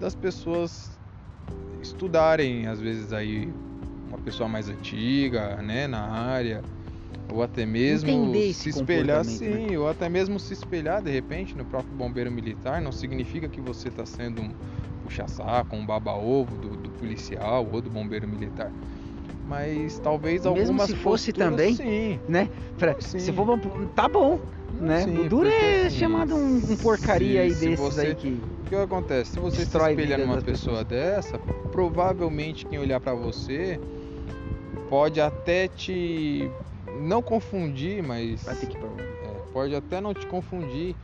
[0.00, 0.98] das pessoas
[1.80, 3.52] estudarem, às vezes aí
[4.08, 6.62] uma pessoa mais antiga, né, na área,
[7.32, 9.78] ou até mesmo se espelhar, sim, né?
[9.78, 13.88] ou até mesmo se espelhar de repente no próprio bombeiro militar, não significa que você
[13.88, 14.50] está sendo um
[15.02, 18.72] puxa-saco, um baba-ovo do, do, policial ou do bombeiro militar.
[19.46, 22.18] Mas talvez mesmo algumas se fosse também, sim.
[22.28, 22.48] né?
[22.78, 23.18] Pra, sim.
[23.18, 23.58] Se for,
[23.94, 24.40] tá bom,
[24.80, 25.02] né?
[25.02, 28.74] Sim, o duro é chamado um, um porcaria aí desses você, aí que o que
[28.74, 29.32] acontece?
[29.32, 30.86] Se você se espelha numa pessoa pessoas.
[30.86, 31.38] dessa,
[31.70, 33.78] provavelmente quem olhar para você
[34.88, 36.50] pode até te
[37.00, 38.42] não confundir, mas.
[38.44, 40.96] Vai ter que é, pode até não te confundir,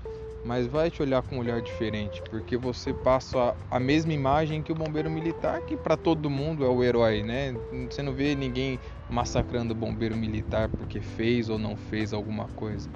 [0.45, 3.39] mas vai te olhar com um olhar diferente, porque você passa
[3.71, 7.23] a, a mesma imagem que o bombeiro militar, que para todo mundo é o herói,
[7.23, 7.55] né?
[7.91, 8.79] Você não vê ninguém
[9.09, 12.89] massacrando o bombeiro militar porque fez ou não fez alguma coisa.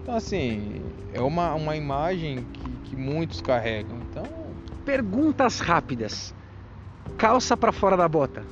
[0.00, 0.82] Então, assim,
[1.12, 3.98] é uma, uma imagem que, que muitos carregam.
[4.10, 4.24] Então.
[4.84, 6.34] Perguntas rápidas.
[7.16, 8.44] Calça para fora da bota.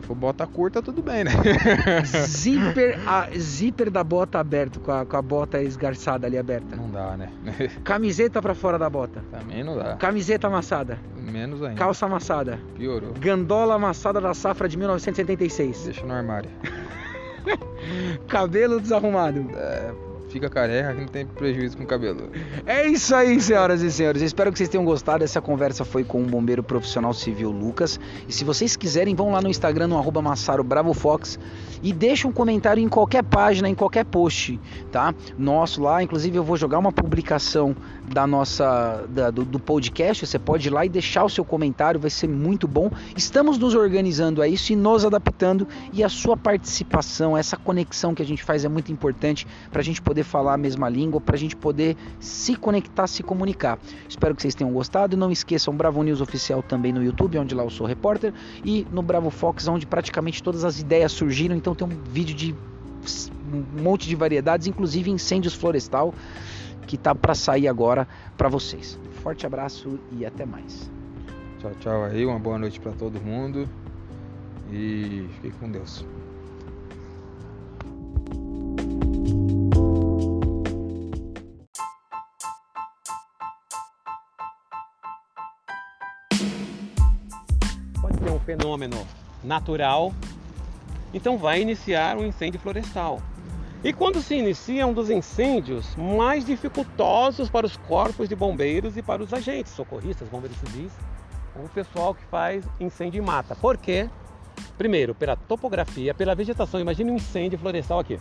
[0.00, 1.30] Se for bota curta, tudo bem, né?
[2.04, 6.74] zíper, a, zíper da bota aberto, com a, com a bota esgarçada ali aberta.
[6.74, 7.30] Não dá, né?
[7.84, 9.22] Camiseta pra fora da bota.
[9.30, 9.96] Também não dá.
[9.96, 10.98] Camiseta amassada.
[11.16, 11.76] Menos ainda.
[11.76, 12.58] Calça amassada.
[12.76, 13.12] Piorou.
[13.12, 15.84] Gandola amassada da safra de 1976.
[15.84, 16.50] Deixa no armário.
[18.26, 19.50] Cabelo desarrumado.
[19.54, 19.92] É,
[20.30, 22.30] fica careca que não tem prejuízo com o cabelo.
[22.64, 24.22] É isso aí, senhoras e senhores.
[24.22, 25.24] Espero que vocês tenham gostado.
[25.24, 27.98] Essa conversa foi com o bombeiro profissional civil Lucas.
[28.28, 31.38] E se vocês quiserem, vão lá no Instagram, no arroba Massaro Bravo Fox
[31.82, 34.60] e deixa um comentário em qualquer página, em qualquer post,
[34.92, 35.14] tá?
[35.38, 37.74] Nosso lá, inclusive eu vou jogar uma publicação
[38.12, 40.26] da nossa da, do, do, podcast.
[40.26, 42.90] Você pode ir lá e deixar o seu comentário, vai ser muito bom.
[43.16, 48.22] Estamos nos organizando a isso e nos adaptando e a sua participação, essa conexão que
[48.22, 51.36] a gente faz é muito importante para a gente poder falar a mesma língua, para
[51.36, 53.78] a gente poder se conectar, se comunicar.
[54.08, 55.16] Espero que vocês tenham gostado.
[55.16, 58.32] Não esqueçam Bravo News oficial também no YouTube, onde lá eu sou repórter,
[58.64, 61.56] e no Bravo Fox, onde praticamente todas as ideias surgiram.
[61.56, 62.54] Então tem um vídeo de
[63.52, 66.14] um monte de variedades, inclusive incêndios florestal,
[66.86, 68.06] que tá para sair agora
[68.36, 68.98] para vocês.
[69.22, 70.90] Forte abraço e até mais.
[71.58, 73.68] Tchau, tchau aí, uma boa noite para todo mundo
[74.72, 76.04] e fique com Deus.
[88.50, 89.06] Fenômeno
[89.44, 90.12] natural
[91.12, 93.20] então vai iniciar um incêndio florestal.
[93.82, 99.02] E quando se inicia um dos incêndios mais dificultosos para os corpos de bombeiros e
[99.02, 100.92] para os agentes, socorristas, bombeiros civis,
[101.56, 103.56] o pessoal que faz incêndio em mata.
[103.56, 104.08] Por quê?
[104.76, 106.78] Primeiro, pela topografia, pela vegetação.
[106.78, 108.20] Imagine um incêndio florestal aqui.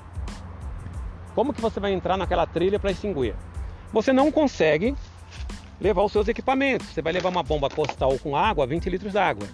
[1.36, 3.36] Como que você vai entrar naquela trilha para extinguir?
[3.92, 4.96] Você não consegue
[5.80, 6.88] levar os seus equipamentos.
[6.88, 9.48] Você vai levar uma bomba costal com água, 20 litros d'água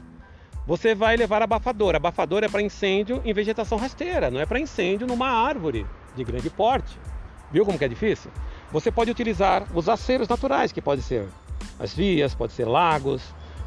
[0.66, 1.96] você vai levar abafador.
[1.96, 5.86] Abafador é para incêndio em vegetação rasteira, não é para incêndio numa árvore
[6.16, 6.98] de grande porte.
[7.52, 8.32] Viu como que é difícil?
[8.72, 11.28] Você pode utilizar os aceros naturais, que pode ser
[11.80, 13.22] as vias, pode ser lagos,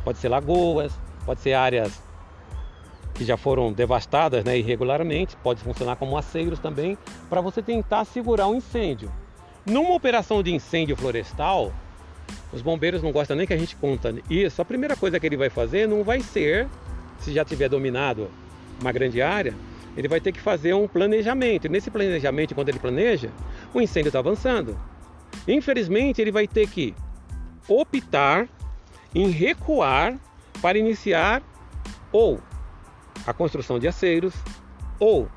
[0.04, 0.92] pode ser lagoas,
[1.24, 2.02] pode ser áreas
[3.14, 6.96] que já foram devastadas né, irregularmente, pode funcionar como aceiros também,
[7.28, 9.10] para você tentar segurar um incêndio.
[9.66, 11.72] Numa operação de incêndio florestal,
[12.52, 14.60] os bombeiros não gostam nem que a gente conta isso.
[14.62, 16.66] A primeira coisa que ele vai fazer não vai ser,
[17.20, 18.30] se já tiver dominado
[18.80, 19.54] uma grande área,
[19.96, 21.68] ele vai ter que fazer um planejamento.
[21.68, 23.30] Nesse planejamento, quando ele planeja,
[23.74, 24.78] o incêndio está avançando.
[25.46, 26.94] Infelizmente, ele vai ter que
[27.68, 28.48] optar
[29.14, 30.18] em recuar
[30.62, 31.42] para iniciar
[32.12, 32.40] ou
[33.26, 34.34] a construção de aceiros
[34.98, 35.28] ou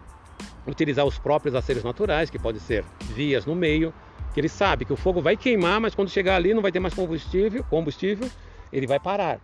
[0.66, 2.86] utilizar os próprios aceiros naturais, que pode ser
[3.16, 3.94] vias no meio,
[4.34, 6.80] que ele sabe que o fogo vai queimar, mas quando chegar ali não vai ter
[6.80, 8.30] mais combustível, combustível,
[8.72, 9.40] ele vai parar.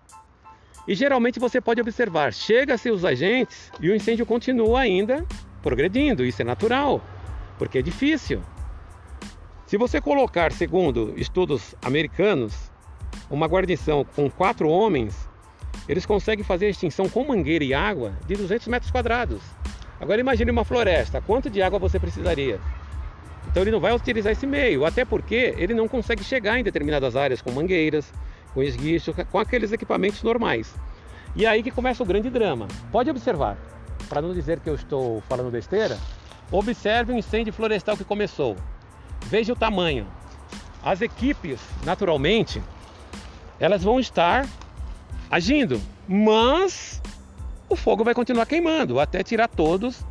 [0.87, 5.25] E geralmente você pode observar, chega-se os agentes e o incêndio continua ainda
[5.61, 7.03] progredindo, isso é natural,
[7.57, 8.41] porque é difícil.
[9.65, 12.71] Se você colocar, segundo estudos americanos,
[13.29, 15.27] uma guarnição com quatro homens
[15.87, 19.41] eles conseguem fazer a extinção com mangueira e água de 200 metros quadrados.
[19.99, 22.59] Agora imagine uma floresta, quanto de água você precisaria?
[23.49, 27.15] Então ele não vai utilizar esse meio, até porque ele não consegue chegar em determinadas
[27.15, 28.13] áreas com mangueiras,
[28.53, 30.73] com esguicho, com aqueles equipamentos normais.
[31.35, 32.67] E aí que começa o grande drama.
[32.91, 33.57] Pode observar,
[34.09, 35.97] para não dizer que eu estou falando besteira,
[36.51, 38.55] observe o incêndio florestal que começou.
[39.25, 40.07] Veja o tamanho.
[40.83, 42.61] As equipes, naturalmente,
[43.59, 44.47] elas vão estar
[45.29, 47.01] agindo, mas
[47.69, 50.05] o fogo vai continuar queimando até tirar todos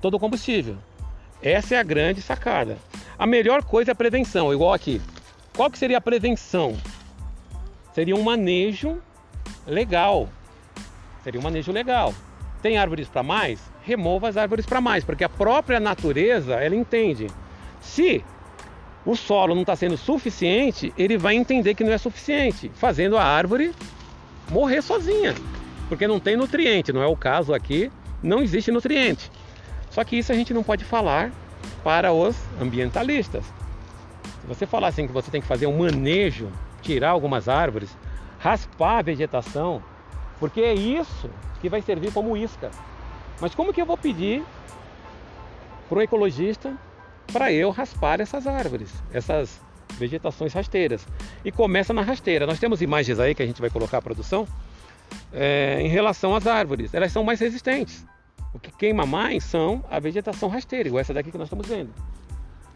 [0.00, 0.76] todo o combustível.
[1.44, 2.78] Essa é a grande sacada.
[3.18, 4.98] A melhor coisa é a prevenção, igual aqui.
[5.54, 6.74] Qual que seria a prevenção?
[7.92, 8.96] Seria um manejo
[9.66, 10.30] legal.
[11.22, 12.14] Seria um manejo legal.
[12.62, 13.60] Tem árvores para mais?
[13.82, 17.26] Remova as árvores para mais, porque a própria natureza ela entende.
[17.78, 18.24] Se
[19.04, 23.22] o solo não está sendo suficiente, ele vai entender que não é suficiente, fazendo a
[23.22, 23.74] árvore
[24.50, 25.34] morrer sozinha,
[25.90, 27.92] porque não tem nutriente, não é o caso aqui,
[28.22, 29.30] não existe nutriente.
[29.94, 31.30] Só que isso a gente não pode falar
[31.84, 33.44] para os ambientalistas.
[33.44, 36.50] Se você falar assim que você tem que fazer um manejo,
[36.82, 37.96] tirar algumas árvores,
[38.40, 39.80] raspar a vegetação,
[40.40, 41.30] porque é isso
[41.60, 42.72] que vai servir como isca.
[43.40, 44.42] Mas como que eu vou pedir
[45.88, 46.76] para o ecologista
[47.32, 51.06] para eu raspar essas árvores, essas vegetações rasteiras.
[51.44, 52.48] E começa na rasteira.
[52.48, 54.44] Nós temos imagens aí que a gente vai colocar a produção
[55.32, 56.92] é, em relação às árvores.
[56.92, 58.04] Elas são mais resistentes.
[58.54, 61.92] O que queima mais são a vegetação rasteira, igual essa daqui que nós estamos vendo.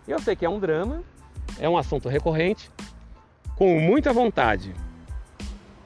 [0.06, 1.04] Eu sei que é um drama,
[1.58, 2.68] é um assunto recorrente,
[3.54, 4.74] com muita vontade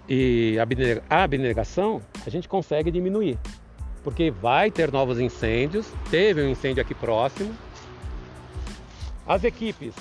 [0.09, 0.57] e
[1.09, 3.39] abnegação, a gente consegue diminuir.
[4.03, 7.55] Porque vai ter novos incêndios, teve um incêndio aqui próximo.
[9.27, 9.95] As equipes,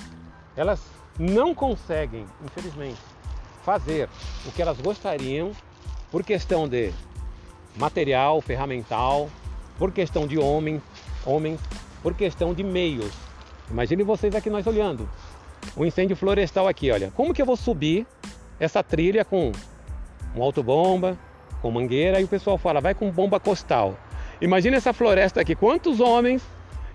[0.56, 0.82] elas
[1.18, 3.00] não conseguem, infelizmente,
[3.62, 4.08] fazer
[4.46, 5.52] o que elas gostariam
[6.10, 6.92] por questão de
[7.76, 9.30] material, ferramental,
[9.82, 10.80] por questão de homem,
[11.26, 11.58] homens,
[12.04, 13.12] por questão de meios.
[13.68, 15.10] Imagine vocês aqui nós olhando.
[15.74, 17.10] O incêndio florestal aqui, olha.
[17.16, 18.06] Como que eu vou subir
[18.60, 19.50] essa trilha com
[20.36, 21.18] um autobomba,
[21.60, 23.98] com mangueira, e o pessoal fala, vai com bomba costal.
[24.40, 26.44] Imagine essa floresta aqui, quantos homens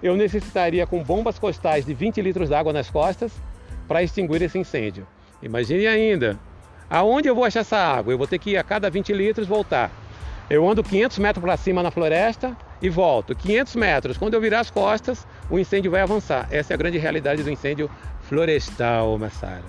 [0.02, 3.34] eu necessitaria com bombas costais de 20 litros d'água nas costas
[3.86, 5.06] para extinguir esse incêndio.
[5.44, 6.40] Imagine ainda,
[6.90, 8.14] aonde eu vou achar essa água?
[8.14, 9.92] Eu vou ter que ir a cada 20 litros voltar.
[10.50, 13.36] Eu ando 500 metros para cima na floresta e volto.
[13.36, 14.18] 500 metros.
[14.18, 16.48] Quando eu virar as costas, o incêndio vai avançar.
[16.52, 17.90] Essa é a grande realidade do incêndio
[18.24, 19.64] florestal, Massara.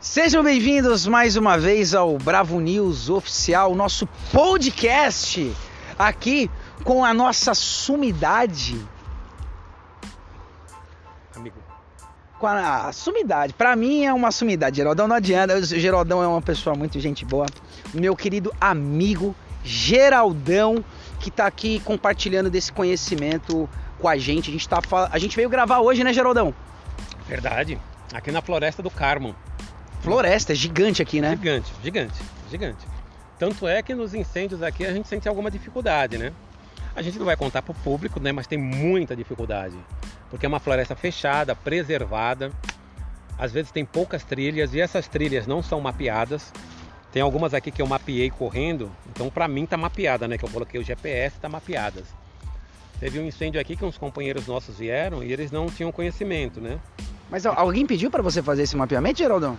[0.00, 5.52] Sejam bem-vindos mais uma vez ao Bravo News Oficial, nosso podcast
[5.98, 6.48] aqui
[6.84, 8.78] com a nossa sumidade
[12.38, 13.52] com a, sumidade.
[13.52, 14.76] Para mim é uma sumidade.
[14.76, 15.56] Geraldão não adianta.
[15.56, 17.46] O Geraldão é uma pessoa muito gente boa.
[17.92, 19.34] Meu querido amigo
[19.64, 20.84] Geraldão,
[21.18, 24.50] que tá aqui compartilhando desse conhecimento com a gente.
[24.50, 26.54] A gente, tá, a gente veio gravar hoje, né, Geraldão?
[27.26, 27.78] Verdade.
[28.12, 29.34] Aqui na Floresta do Carmo.
[30.00, 31.30] Floresta, é gigante aqui, né?
[31.30, 32.86] Gigante, gigante, gigante.
[33.38, 36.32] Tanto é que nos incêndios aqui a gente sente alguma dificuldade, né?
[36.94, 38.32] A gente não vai contar para o público, né?
[38.32, 39.76] Mas tem muita dificuldade
[40.30, 42.52] porque é uma floresta fechada, preservada.
[43.38, 46.52] Às vezes tem poucas trilhas e essas trilhas não são mapeadas.
[47.12, 50.36] Tem algumas aqui que eu mapeei correndo, então para mim tá mapeada, né?
[50.36, 52.04] Que eu coloquei o GPS, tá mapeadas.
[53.00, 56.78] Teve um incêndio aqui que uns companheiros nossos vieram e eles não tinham conhecimento, né?
[57.30, 59.56] Mas alguém pediu para você fazer esse mapeamento, Geraldão?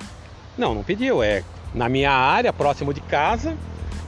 [0.58, 1.24] Não, não pediu.
[1.24, 1.44] É
[1.74, 3.56] na minha área, próximo de casa.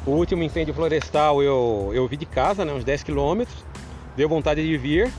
[0.05, 3.63] O último incêndio florestal eu, eu vi de casa, né, uns 10 quilômetros.
[4.15, 5.11] Deu vontade de vir,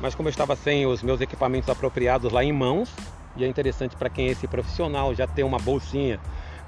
[0.00, 2.90] mas como eu estava sem os meus equipamentos apropriados lá em mãos,
[3.36, 6.20] e é interessante para quem é esse profissional já ter uma bolsinha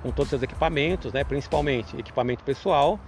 [0.04, 1.24] com todos os seus equipamentos, né?
[1.24, 3.00] principalmente equipamento pessoal,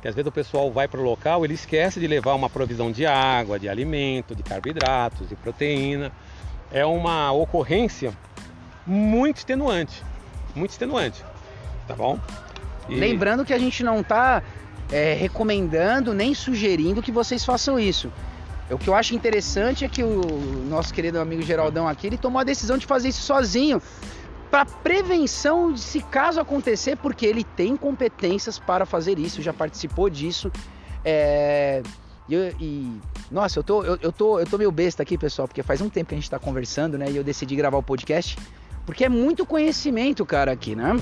[0.00, 2.92] que às vezes o pessoal vai para o local, ele esquece de levar uma provisão
[2.92, 6.12] de água, de alimento, de carboidratos, de proteína.
[6.70, 8.12] É uma ocorrência
[8.86, 10.04] muito extenuante,
[10.54, 11.24] muito extenuante,
[11.88, 12.16] tá bom?
[12.88, 12.94] E...
[12.94, 14.40] Lembrando que a gente não está
[14.92, 18.12] é, recomendando nem sugerindo que vocês façam isso.
[18.70, 22.40] O que eu acho interessante é que o nosso querido amigo Geraldão aqui, ele tomou
[22.40, 23.82] a decisão de fazer isso sozinho
[24.50, 30.08] para prevenção de se caso acontecer, porque ele tem competências para fazer isso, já participou
[30.08, 30.50] disso.
[31.04, 31.82] É,
[32.28, 35.62] e, e, nossa, eu tô, eu, eu, tô, eu tô meio besta aqui, pessoal, porque
[35.62, 37.10] faz um tempo que a gente está conversando, né?
[37.10, 38.36] E eu decidi gravar o podcast,
[38.84, 40.98] porque é muito conhecimento, cara, aqui, né?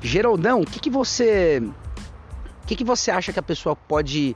[0.00, 1.62] Geraldão, o que, que você.
[2.62, 4.34] O que, que você acha que a pessoa pode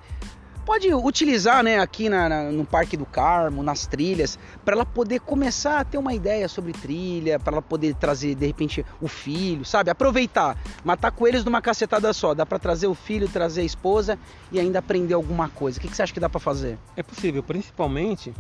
[0.69, 5.19] pode utilizar né, aqui na, na, no Parque do Carmo, nas trilhas, para ela poder
[5.19, 9.65] começar a ter uma ideia sobre trilha, para ela poder trazer de repente o filho,
[9.65, 9.89] sabe?
[9.89, 12.35] Aproveitar, matar coelhos numa cacetada só.
[12.35, 14.19] Dá para trazer o filho, trazer a esposa
[14.53, 15.79] e ainda aprender alguma coisa.
[15.79, 16.77] O que, que você acha que dá para fazer?
[16.95, 18.35] É possível, principalmente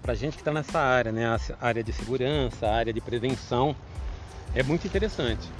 [0.00, 1.26] para gente que está nessa área, né?
[1.26, 3.74] A área de segurança, a área de prevenção,
[4.54, 5.50] é muito interessante.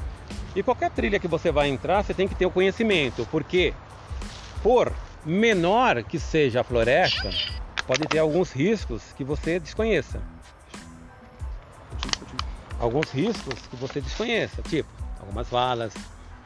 [0.55, 3.75] E qualquer trilha que você vai entrar, você tem que ter o conhecimento, porque
[4.63, 4.93] por
[5.25, 7.31] menor que seja a floresta,
[7.87, 10.21] pode ter alguns riscos que você desconheça.
[12.79, 14.89] Alguns riscos que você desconheça, tipo
[15.21, 15.93] algumas valas,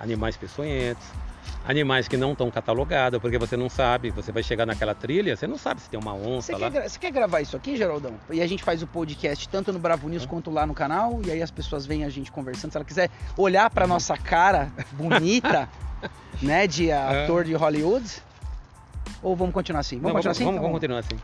[0.01, 1.05] animais peçonhentos,
[1.65, 5.47] animais que não estão catalogados, porque você não sabe, você vai chegar naquela trilha, você
[5.47, 6.71] não sabe se tem uma onça você lá.
[6.71, 8.15] Quer, você quer gravar isso aqui, Geraldão?
[8.31, 11.31] E a gente faz o podcast tanto no Bravo News quanto lá no canal, e
[11.31, 12.73] aí as pessoas veem a gente conversando.
[12.73, 15.69] Se ela quiser olhar para nossa cara bonita,
[16.43, 18.11] né, de ator de Hollywood,
[19.23, 19.97] ou vamos continuar assim?
[19.97, 20.45] Vamos Não, continuar assim?
[20.45, 21.17] Vamos, então, vamos continuar assim.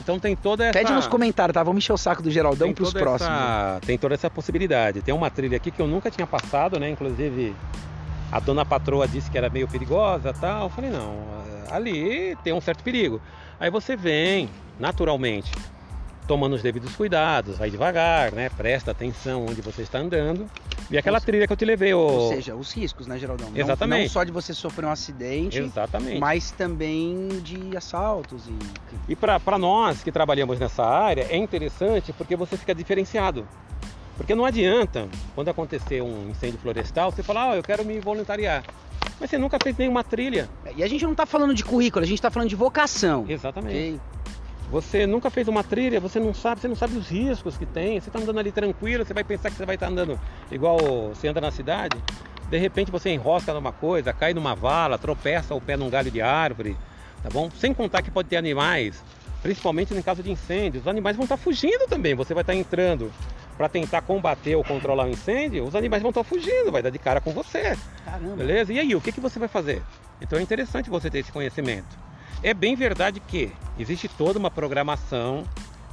[0.00, 0.72] Então tem toda essa.
[0.72, 1.62] Pede nos comentários, tá?
[1.62, 3.32] Vamos encher o saco do Geraldão para os próximos.
[3.32, 3.80] Essa...
[3.86, 5.00] Tem toda essa possibilidade.
[5.00, 6.90] Tem uma trilha aqui que eu nunca tinha passado, né?
[6.90, 7.54] Inclusive
[8.30, 10.64] a dona patroa disse que era meio perigosa tal.
[10.64, 11.16] Eu falei, não,
[11.70, 13.20] ali tem um certo perigo.
[13.58, 15.50] Aí você vem, naturalmente,
[16.26, 18.48] tomando os devidos cuidados, vai devagar, né?
[18.50, 20.46] Presta atenção onde você está andando.
[20.90, 21.98] E aquela trilha que eu te levei, o...
[21.98, 23.50] Ou seja, os riscos, né, Geraldão?
[23.54, 23.98] Exatamente.
[23.98, 26.18] Não, não, só de você sofrer um acidente, Exatamente.
[26.20, 28.46] mas também de assaltos.
[28.48, 33.46] E, e para nós que trabalhamos nessa área, é interessante porque você fica diferenciado.
[34.16, 38.00] Porque não adianta, quando acontecer um incêndio florestal, você falar, ó, oh, eu quero me
[38.00, 38.64] voluntariar.
[39.20, 40.48] Mas você nunca fez nenhuma trilha.
[40.74, 43.26] E a gente não está falando de currículo, a gente está falando de vocação.
[43.28, 43.76] Exatamente.
[43.76, 44.15] Okay?
[44.70, 48.00] Você nunca fez uma trilha, você não sabe, você não sabe os riscos que tem.
[48.00, 50.18] Você está andando ali tranquilo, você vai pensar que você vai estar tá andando
[50.50, 51.96] igual você anda na cidade.
[52.50, 56.20] De repente você enrosca numa coisa, cai numa vala, tropeça o pé num galho de
[56.20, 56.76] árvore,
[57.22, 57.50] tá bom?
[57.50, 59.02] Sem contar que pode ter animais,
[59.42, 60.80] principalmente em caso de incêndio.
[60.80, 62.14] Os animais vão estar tá fugindo também.
[62.14, 63.12] Você vai estar tá entrando
[63.56, 66.98] para tentar combater ou controlar o incêndio, os animais vão estar fugindo, vai dar de
[66.98, 67.76] cara com você.
[68.04, 68.36] Caramba.
[68.36, 68.72] Beleza?
[68.72, 69.82] E aí, o que, que você vai fazer?
[70.20, 71.96] Então é interessante você ter esse conhecimento.
[72.42, 75.44] É bem verdade que existe toda uma programação.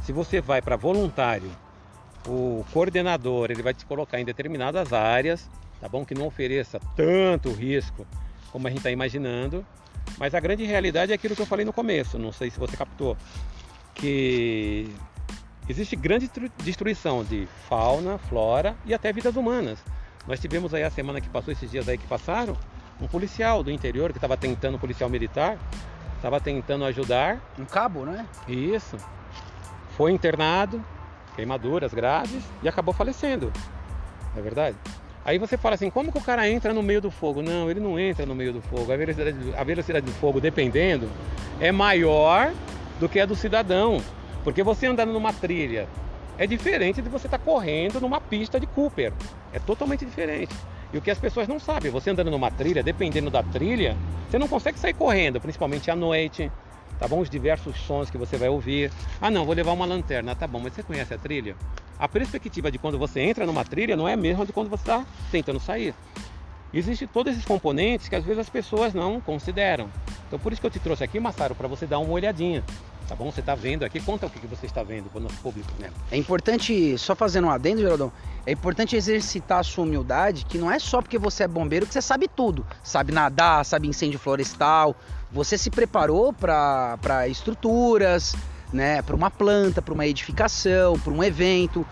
[0.03, 1.49] Se você vai para voluntário,
[2.27, 6.05] o coordenador ele vai te colocar em determinadas áreas, tá bom?
[6.05, 8.05] Que não ofereça tanto risco
[8.51, 9.65] como a gente está imaginando.
[10.17, 12.75] Mas a grande realidade é aquilo que eu falei no começo, não sei se você
[12.75, 13.17] captou,
[13.95, 14.93] que
[15.67, 19.79] existe grande destruição de fauna, flora e até vidas humanas.
[20.27, 22.57] Nós tivemos aí a semana que passou, esses dias aí que passaram,
[23.01, 25.57] um policial do interior que estava tentando, um policial militar,
[26.23, 27.37] estava tentando ajudar.
[27.59, 28.25] Um cabo, né?
[28.47, 28.95] Isso.
[29.97, 30.81] Foi internado,
[31.35, 33.51] queimaduras graves e acabou falecendo.
[34.31, 34.77] Não é verdade?
[35.25, 37.41] Aí você fala assim, como que o cara entra no meio do fogo?
[37.41, 38.91] Não, ele não entra no meio do fogo.
[38.91, 41.09] A velocidade, a velocidade do fogo, dependendo,
[41.59, 42.53] é maior
[43.01, 44.01] do que a do cidadão.
[44.45, 45.89] Porque você andando numa trilha
[46.37, 49.11] é diferente de você estar tá correndo numa pista de Cooper.
[49.51, 50.55] É totalmente diferente.
[50.93, 53.97] E o que as pessoas não sabem, você andando numa trilha, dependendo da trilha,
[54.29, 56.51] você não consegue sair correndo, principalmente à noite,
[56.99, 57.19] tá bom?
[57.19, 58.91] Os diversos sons que você vai ouvir.
[59.19, 61.55] Ah, não, vou levar uma lanterna, tá bom, mas você conhece a trilha?
[61.97, 64.83] A perspectiva de quando você entra numa trilha não é a mesma de quando você
[64.83, 65.95] está tentando sair.
[66.71, 69.89] Existem todos esses componentes que às vezes as pessoas não consideram.
[70.27, 72.63] Então por isso que eu te trouxe aqui, Massaro, para você dar uma olhadinha.
[73.13, 73.31] Tá bom?
[73.31, 75.69] Você está vendo aqui, conta o que você está vendo para o nosso público.
[75.77, 75.91] Né?
[76.09, 78.11] É importante, só fazendo um adendo, Geraldão,
[78.43, 81.93] é importante exercitar a sua humildade, que não é só porque você é bombeiro que
[81.93, 82.65] você sabe tudo.
[82.83, 84.95] Sabe nadar, sabe incêndio florestal.
[85.31, 88.35] Você se preparou para estruturas,
[88.73, 91.85] né, para uma planta, para uma edificação, para um evento.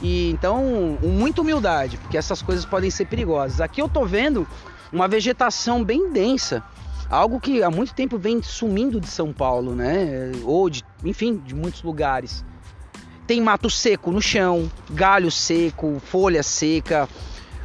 [0.00, 3.60] E então, muita humildade, porque essas coisas podem ser perigosas.
[3.60, 4.46] Aqui eu tô vendo
[4.92, 6.62] uma vegetação bem densa
[7.10, 10.32] algo que há muito tempo vem sumindo de São Paulo, né?
[10.44, 12.44] Ou de, enfim, de muitos lugares.
[13.26, 17.08] Tem mato seco no chão, galho seco, folha seca.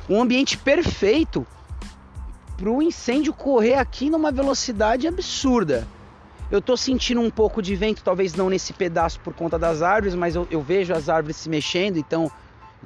[0.09, 1.45] um ambiente perfeito
[2.57, 5.87] para o incêndio correr aqui numa velocidade absurda.
[6.51, 10.13] Eu tô sentindo um pouco de vento, talvez não nesse pedaço por conta das árvores,
[10.13, 12.31] mas eu, eu vejo as árvores se mexendo, então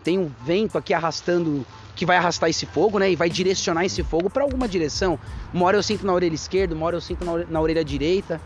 [0.04, 3.12] tem um vento aqui arrastando, que vai arrastar esse fogo, né?
[3.12, 5.20] E vai direcionar esse fogo para alguma direção.
[5.54, 8.40] Uma hora eu sinto na orelha esquerda, uma hora eu sinto na, orelha, direita.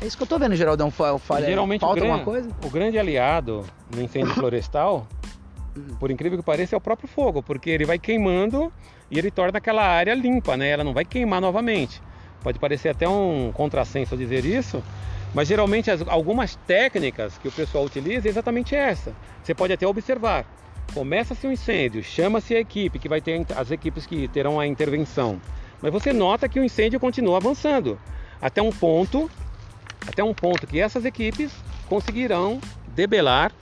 [0.00, 0.90] É isso que eu tô vendo, Geraldão.
[0.90, 2.50] Falha, Geralmente falta alguma coisa?
[2.64, 3.64] o grande aliado
[3.94, 5.06] no incêndio florestal,
[5.98, 8.72] por incrível que pareça, é o próprio fogo, porque ele vai queimando
[9.10, 10.70] e ele torna aquela área limpa, né?
[10.70, 12.02] Ela não vai queimar novamente.
[12.42, 14.82] Pode parecer até um contrassenso dizer isso,
[15.36, 19.12] mas geralmente as, algumas técnicas que o pessoal utiliza é exatamente essa.
[19.42, 20.46] Você pode até observar.
[20.94, 25.38] Começa-se um incêndio, chama-se a equipe, que vai ter as equipes que terão a intervenção.
[25.82, 28.00] Mas você nota que o incêndio continua avançando
[28.40, 29.30] até um ponto,
[30.08, 31.52] até um ponto que essas equipes
[31.86, 32.58] conseguirão
[32.94, 33.52] debelar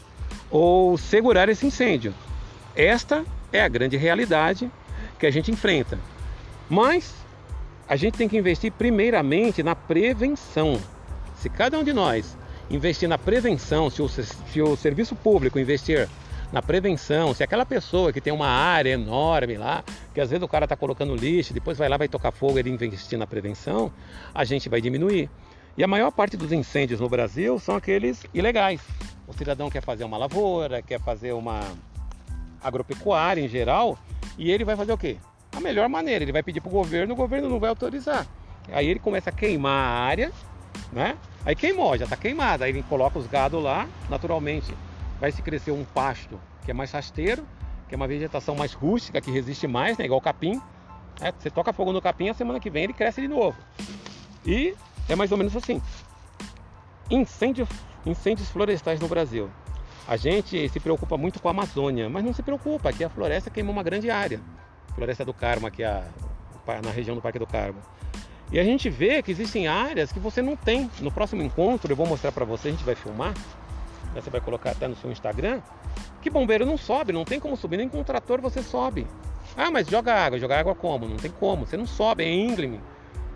[0.53, 2.15] ou segurar esse incêndio.
[2.77, 4.71] Esta é a grande realidade
[5.19, 5.99] que a gente enfrenta.
[6.71, 7.13] Mas
[7.89, 10.81] a gente tem que investir primeiramente na prevenção.
[11.45, 12.39] Se cada um de nós
[12.71, 16.09] investir na prevenção, se o, se o serviço público investir
[16.51, 19.85] na prevenção, se aquela pessoa que tem uma área enorme lá,
[20.15, 22.71] que às vezes o cara está colocando lixo, depois vai lá, vai tocar fogo, ele
[22.71, 23.93] investir na prevenção,
[24.35, 25.29] a gente vai diminuir.
[25.77, 28.81] E a maior parte dos incêndios no Brasil são aqueles ilegais.
[29.29, 31.61] O cidadão quer fazer uma lavoura, quer fazer uma
[32.63, 33.99] agropecuária em geral,
[34.39, 35.19] e ele vai fazer o quê?
[35.55, 38.27] A melhor maneira, ele vai pedir para o governo, o governo não vai autorizar.
[38.73, 40.33] Aí ele começa a queimar a área,
[40.93, 41.17] né?
[41.45, 42.65] Aí queimou, já está queimada.
[42.65, 44.75] Aí ele coloca os gado lá, naturalmente
[45.21, 47.47] vai se crescer um pasto que é mais rasteiro,
[47.89, 50.05] que é uma vegetação mais rústica, que resiste mais, né?
[50.05, 50.61] igual capim.
[51.21, 53.57] É, você toca fogo no capim, a semana que vem ele cresce de novo.
[54.45, 54.75] E
[55.09, 55.81] é mais ou menos assim.
[57.11, 57.69] Incêndio,
[58.05, 59.51] incêndios florestais no Brasil.
[60.09, 63.51] A gente se preocupa muito com a Amazônia, mas não se preocupa, aqui a floresta
[63.51, 64.41] queima uma grande área.
[64.95, 66.05] Floresta do Carmo, aqui a,
[66.83, 67.81] na região do Parque do Carmo.
[68.53, 70.91] E a gente vê que existem áreas que você não tem.
[71.01, 73.35] No próximo encontro eu vou mostrar para você, a gente vai filmar,
[74.15, 75.61] você vai colocar até no seu Instagram,
[76.23, 79.07] que bombeiro não sobe, não tem como subir, nem com um trator você sobe.
[79.57, 81.07] Ah, mas joga água, joga água como?
[81.07, 82.81] Não tem como, você não sobe, é íngreme.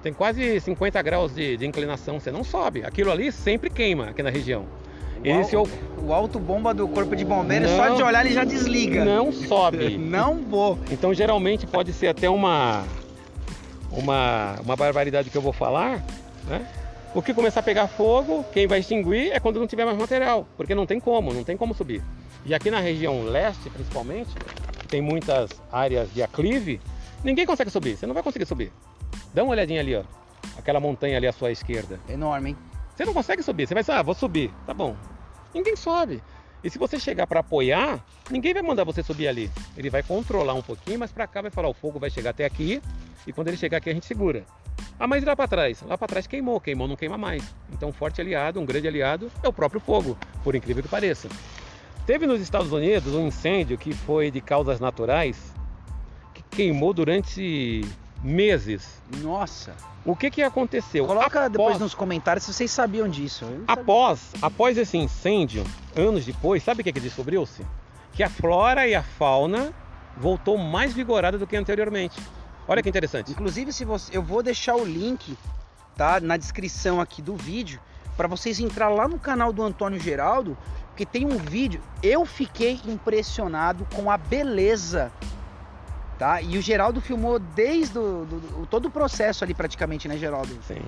[0.02, 2.84] Tem quase 50 graus de, de inclinação, você não sobe.
[2.84, 4.64] Aquilo ali sempre queima aqui na região.
[5.24, 5.66] Esse o,
[6.00, 9.04] o alto bomba do corpo de bombeiro, só de olhar ele já desliga.
[9.04, 9.98] Não sobe.
[9.98, 10.78] não vou.
[10.90, 12.84] Então geralmente pode ser até uma
[13.90, 16.04] uma, uma barbaridade que eu vou falar,
[16.46, 16.66] né?
[17.14, 20.46] O que começar a pegar fogo, quem vai extinguir é quando não tiver mais material,
[20.56, 22.02] porque não tem como, não tem como subir.
[22.44, 24.30] E aqui na região leste, principalmente,
[24.88, 26.80] tem muitas áreas de aclive,
[27.24, 28.72] ninguém consegue subir, você não vai conseguir subir.
[29.32, 30.02] Dá uma olhadinha ali, ó.
[30.56, 31.98] Aquela montanha ali à sua esquerda.
[32.08, 32.56] Enorme, hein?
[32.94, 34.94] Você não consegue subir, você vai dizer, ah, vou subir, tá bom.
[35.54, 36.22] Ninguém sobe.
[36.62, 39.50] E se você chegar para apoiar, ninguém vai mandar você subir ali.
[39.76, 42.44] Ele vai controlar um pouquinho, mas para cá vai falar: o fogo vai chegar até
[42.44, 42.82] aqui
[43.26, 44.44] e quando ele chegar aqui a gente segura.
[44.98, 45.82] Ah, mas e lá para trás?
[45.82, 47.42] Lá para trás queimou, queimou não queima mais.
[47.72, 51.28] Então, um forte aliado, um grande aliado é o próprio fogo, por incrível que pareça.
[52.04, 55.52] Teve nos Estados Unidos um incêndio que foi de causas naturais
[56.34, 57.84] que queimou durante
[58.22, 59.00] meses.
[59.20, 59.74] Nossa!
[60.04, 61.06] O que que aconteceu?
[61.06, 63.44] Coloca após, depois nos comentários se vocês sabiam disso.
[63.66, 65.64] Após, após esse incêndio,
[65.94, 67.64] anos depois, sabe o que que descobriu-se?
[68.12, 69.72] Que a flora e a fauna
[70.16, 72.20] voltou mais vigorada do que anteriormente.
[72.66, 73.32] Olha que interessante.
[73.32, 75.36] Inclusive, se você, eu vou deixar o link,
[75.96, 77.80] tá, na descrição aqui do vídeo,
[78.16, 80.56] para vocês entrar lá no canal do Antônio Geraldo,
[80.88, 81.80] porque tem um vídeo.
[82.02, 85.12] Eu fiquei impressionado com a beleza
[86.18, 86.42] Tá?
[86.42, 90.58] E o Geraldo filmou desde do, do, todo o processo ali praticamente, né, Geraldo?
[90.66, 90.82] Sim.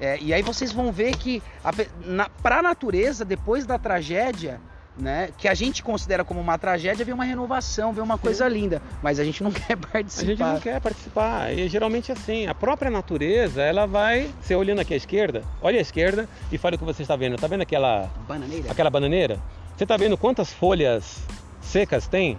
[0.00, 1.72] É, e aí vocês vão ver que a,
[2.04, 4.60] na, pra natureza, depois da tragédia,
[4.96, 8.54] né, que a gente considera como uma tragédia, vem uma renovação, vem uma coisa Sim.
[8.54, 10.22] linda, mas a gente não quer participar.
[10.22, 11.52] A gente não quer participar.
[11.52, 15.82] E geralmente assim, a própria natureza, ela vai, você olhando aqui à esquerda, olha à
[15.82, 17.34] esquerda e fala o que você está vendo.
[17.34, 18.70] Está vendo aquela bananeira?
[18.70, 19.40] Aquela bananeira?
[19.76, 21.18] Você está vendo quantas folhas
[21.60, 22.38] secas tem?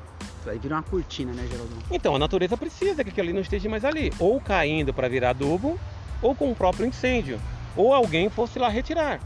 [0.52, 1.72] Aí vira uma cortina, né, Geraldo?
[1.92, 4.12] Então, a natureza precisa que aquilo ali não esteja mais ali.
[4.20, 5.80] Ou caindo para virar adubo,
[6.22, 7.40] ou com o próprio incêndio.
[7.76, 9.20] Ou alguém fosse lá retirar.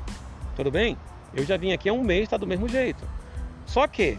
[0.55, 0.97] Tudo bem?
[1.33, 3.03] Eu já vim aqui há um mês, está do mesmo jeito.
[3.65, 4.17] Só que,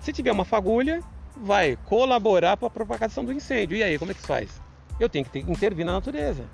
[0.00, 1.02] se tiver uma fagulha,
[1.36, 3.76] vai colaborar para a propagação do incêndio.
[3.76, 4.60] E aí, como é que se faz?
[4.98, 6.44] Eu tenho que ter, intervir na natureza.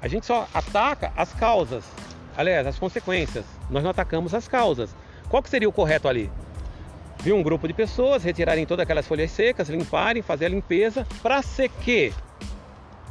[0.00, 1.84] A gente só ataca as causas,
[2.36, 3.44] aliás, as consequências.
[3.70, 4.94] Nós não atacamos as causas.
[5.28, 6.30] Qual que seria o correto ali?
[7.20, 11.42] Vir um grupo de pessoas, retirarem todas aquelas folhas secas, limparem, fazer a limpeza, para
[11.42, 12.12] ser que?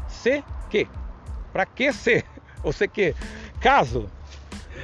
[0.08, 0.88] Ser que?
[1.52, 2.26] Para que ser?
[2.64, 3.16] Ou ser que?
[3.60, 4.10] Caso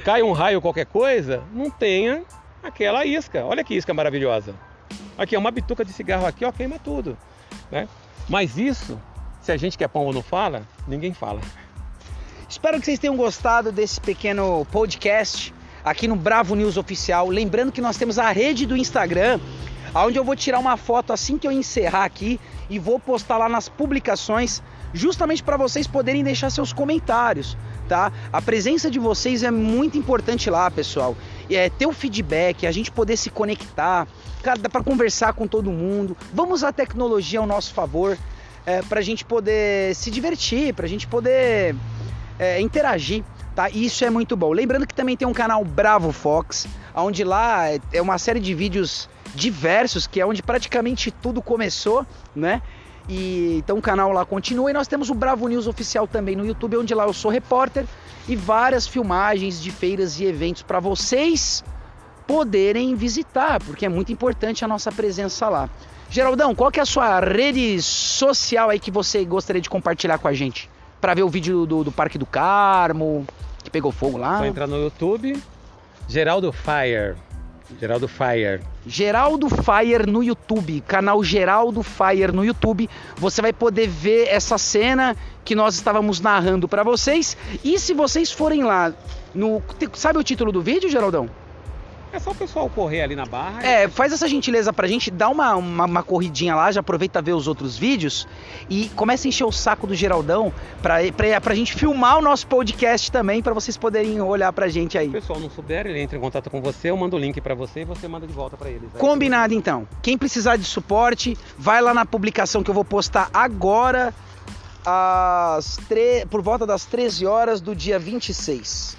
[0.04, 2.24] caia um raio qualquer coisa, não tenha
[2.62, 3.44] aquela isca.
[3.44, 4.54] Olha que isca maravilhosa.
[5.16, 7.16] Aqui, uma bituca de cigarro aqui, ó, queima tudo.
[7.70, 7.88] Né?
[8.28, 9.00] Mas isso,
[9.40, 11.40] se a gente que é pombo não fala, ninguém fala.
[12.48, 15.54] Espero que vocês tenham gostado desse pequeno podcast
[15.84, 17.28] aqui no Bravo News Oficial.
[17.28, 19.40] Lembrando que nós temos a rede do Instagram,
[19.94, 23.48] onde eu vou tirar uma foto assim que eu encerrar aqui e vou postar lá
[23.48, 24.62] nas publicações,
[24.94, 27.56] justamente para vocês poderem deixar seus comentários,
[27.88, 28.12] tá?
[28.32, 31.16] A presença de vocês é muito importante lá, pessoal.
[31.50, 34.06] É ter o feedback, a gente poder se conectar,
[34.58, 36.16] dá para conversar com todo mundo.
[36.32, 38.16] Vamos usar a tecnologia ao nosso favor,
[38.64, 41.74] é, para a gente poder se divertir, para a gente poder
[42.38, 43.24] é, interagir
[43.54, 43.68] tá?
[43.70, 44.52] isso é muito bom.
[44.52, 49.08] Lembrando que também tem um canal Bravo Fox, onde lá é uma série de vídeos
[49.34, 52.62] diversos, que é onde praticamente tudo começou, né?
[53.08, 56.46] E então o canal lá continua e nós temos o Bravo News oficial também no
[56.46, 57.86] YouTube, onde lá eu sou repórter
[58.28, 61.64] e várias filmagens de feiras e eventos para vocês
[62.26, 65.68] poderem visitar, porque é muito importante a nossa presença lá.
[66.08, 70.28] Geraldão, qual que é a sua rede social aí que você gostaria de compartilhar com
[70.28, 70.70] a gente?
[71.02, 73.26] Para ver o vídeo do, do Parque do Carmo,
[73.62, 74.38] que pegou fogo lá.
[74.38, 75.36] Só entrar no YouTube,
[76.08, 77.16] Geraldo Fire.
[77.80, 78.60] Geraldo Fire.
[78.86, 82.88] Geraldo Fire no YouTube, canal Geraldo Fire no YouTube.
[83.16, 87.36] Você vai poder ver essa cena que nós estávamos narrando para vocês.
[87.64, 88.92] E se vocês forem lá
[89.34, 89.60] no,
[89.94, 91.28] sabe o título do vídeo, Geraldão?
[92.12, 93.64] É só o pessoal correr ali na barra.
[93.64, 97.32] É, faz essa gentileza pra gente, dá uma, uma, uma, corridinha lá, já aproveita ver
[97.32, 98.28] os outros vídeos
[98.68, 100.52] e começa a encher o saco do Geraldão
[100.82, 104.98] pra, pra, pra gente filmar o nosso podcast também, pra vocês poderem olhar pra gente
[104.98, 105.06] aí.
[105.06, 107.40] Se o pessoal não souber, ele entra em contato com você, eu mando o link
[107.40, 108.90] pra você e você manda de volta pra eles.
[108.94, 109.88] Aí Combinado então.
[110.02, 114.12] Quem precisar de suporte, vai lá na publicação que eu vou postar agora,
[114.84, 116.26] às tre...
[116.28, 118.98] por volta das 13 horas do dia 26.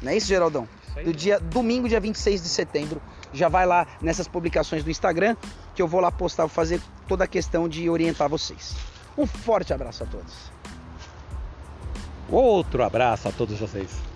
[0.00, 0.66] Não é isso, Geraldão?
[1.02, 3.00] Do dia domingo, dia 26 de setembro.
[3.32, 5.36] Já vai lá nessas publicações do Instagram
[5.74, 8.76] que eu vou lá postar, vou fazer toda a questão de orientar vocês.
[9.16, 10.52] Um forte abraço a todos.
[12.30, 14.13] Outro abraço a todos vocês.